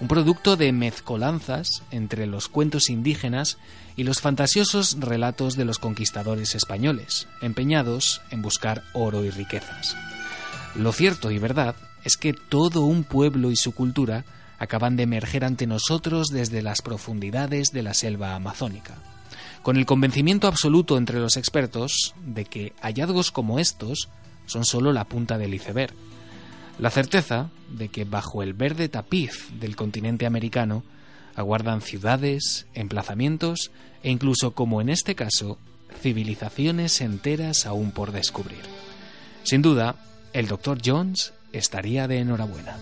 Un 0.00 0.08
producto 0.08 0.56
de 0.56 0.72
mezcolanzas 0.72 1.82
entre 1.90 2.26
los 2.26 2.48
cuentos 2.48 2.88
indígenas 2.88 3.58
y 3.94 4.04
los 4.04 4.20
fantasiosos 4.20 4.96
relatos 4.98 5.54
de 5.54 5.64
los 5.64 5.78
conquistadores 5.78 6.54
españoles, 6.54 7.28
empeñados 7.40 8.22
en 8.30 8.42
buscar 8.42 8.82
oro 8.94 9.24
y 9.24 9.30
riquezas. 9.30 9.94
Lo 10.74 10.92
cierto 10.92 11.30
y 11.30 11.38
verdad 11.38 11.76
es 12.04 12.16
que 12.16 12.32
todo 12.32 12.80
un 12.80 13.04
pueblo 13.04 13.50
y 13.50 13.56
su 13.56 13.72
cultura 13.74 14.24
acaban 14.58 14.96
de 14.96 15.02
emerger 15.02 15.44
ante 15.44 15.66
nosotros 15.66 16.28
desde 16.28 16.62
las 16.62 16.82
profundidades 16.82 17.68
de 17.72 17.82
la 17.82 17.94
selva 17.94 18.34
amazónica, 18.34 18.94
con 19.62 19.76
el 19.76 19.86
convencimiento 19.86 20.48
absoluto 20.48 20.98
entre 20.98 21.20
los 21.20 21.36
expertos 21.36 22.14
de 22.24 22.44
que 22.44 22.72
hallazgos 22.80 23.30
como 23.30 23.58
estos 23.58 24.08
son 24.46 24.64
solo 24.64 24.92
la 24.92 25.04
punta 25.04 25.38
del 25.38 25.54
iceberg, 25.54 25.94
la 26.78 26.90
certeza 26.90 27.50
de 27.70 27.88
que 27.88 28.04
bajo 28.04 28.42
el 28.42 28.54
verde 28.54 28.88
tapiz 28.88 29.48
del 29.60 29.76
continente 29.76 30.26
americano 30.26 30.82
aguardan 31.34 31.80
ciudades, 31.80 32.66
emplazamientos 32.74 33.70
e 34.02 34.10
incluso, 34.10 34.52
como 34.52 34.80
en 34.80 34.88
este 34.88 35.14
caso, 35.14 35.58
civilizaciones 36.00 37.00
enteras 37.00 37.66
aún 37.66 37.92
por 37.92 38.12
descubrir. 38.12 38.62
Sin 39.44 39.62
duda, 39.62 39.96
el 40.32 40.48
Dr. 40.48 40.78
Jones 40.84 41.32
estaría 41.52 42.08
de 42.08 42.18
enhorabuena. 42.18 42.76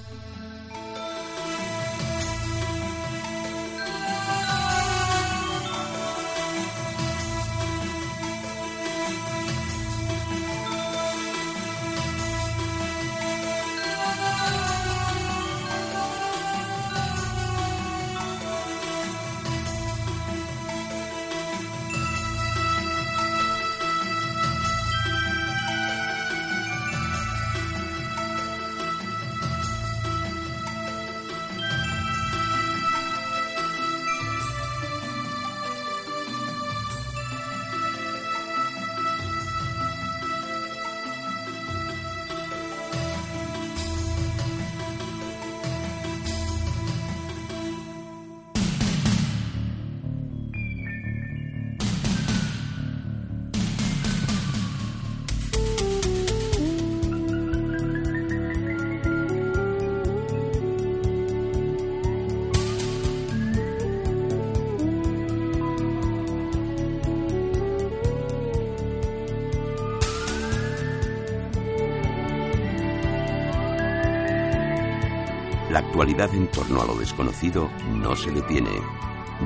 En 76.08 76.50
torno 76.50 76.80
a 76.80 76.86
lo 76.86 76.94
desconocido 76.94 77.70
no 77.92 78.16
se 78.16 78.30
detiene. 78.30 78.70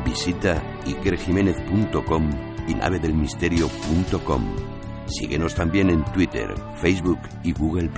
Visita 0.05 0.63
ikerjiménez.com 0.87 2.31
y 2.69 2.75
navedelmisterio.com. 2.75 4.57
Síguenos 5.07 5.55
también 5.55 5.91
en 5.91 6.05
Twitter, 6.05 6.55
Facebook 6.81 7.21
y 7.43 7.53
Google. 7.53 7.91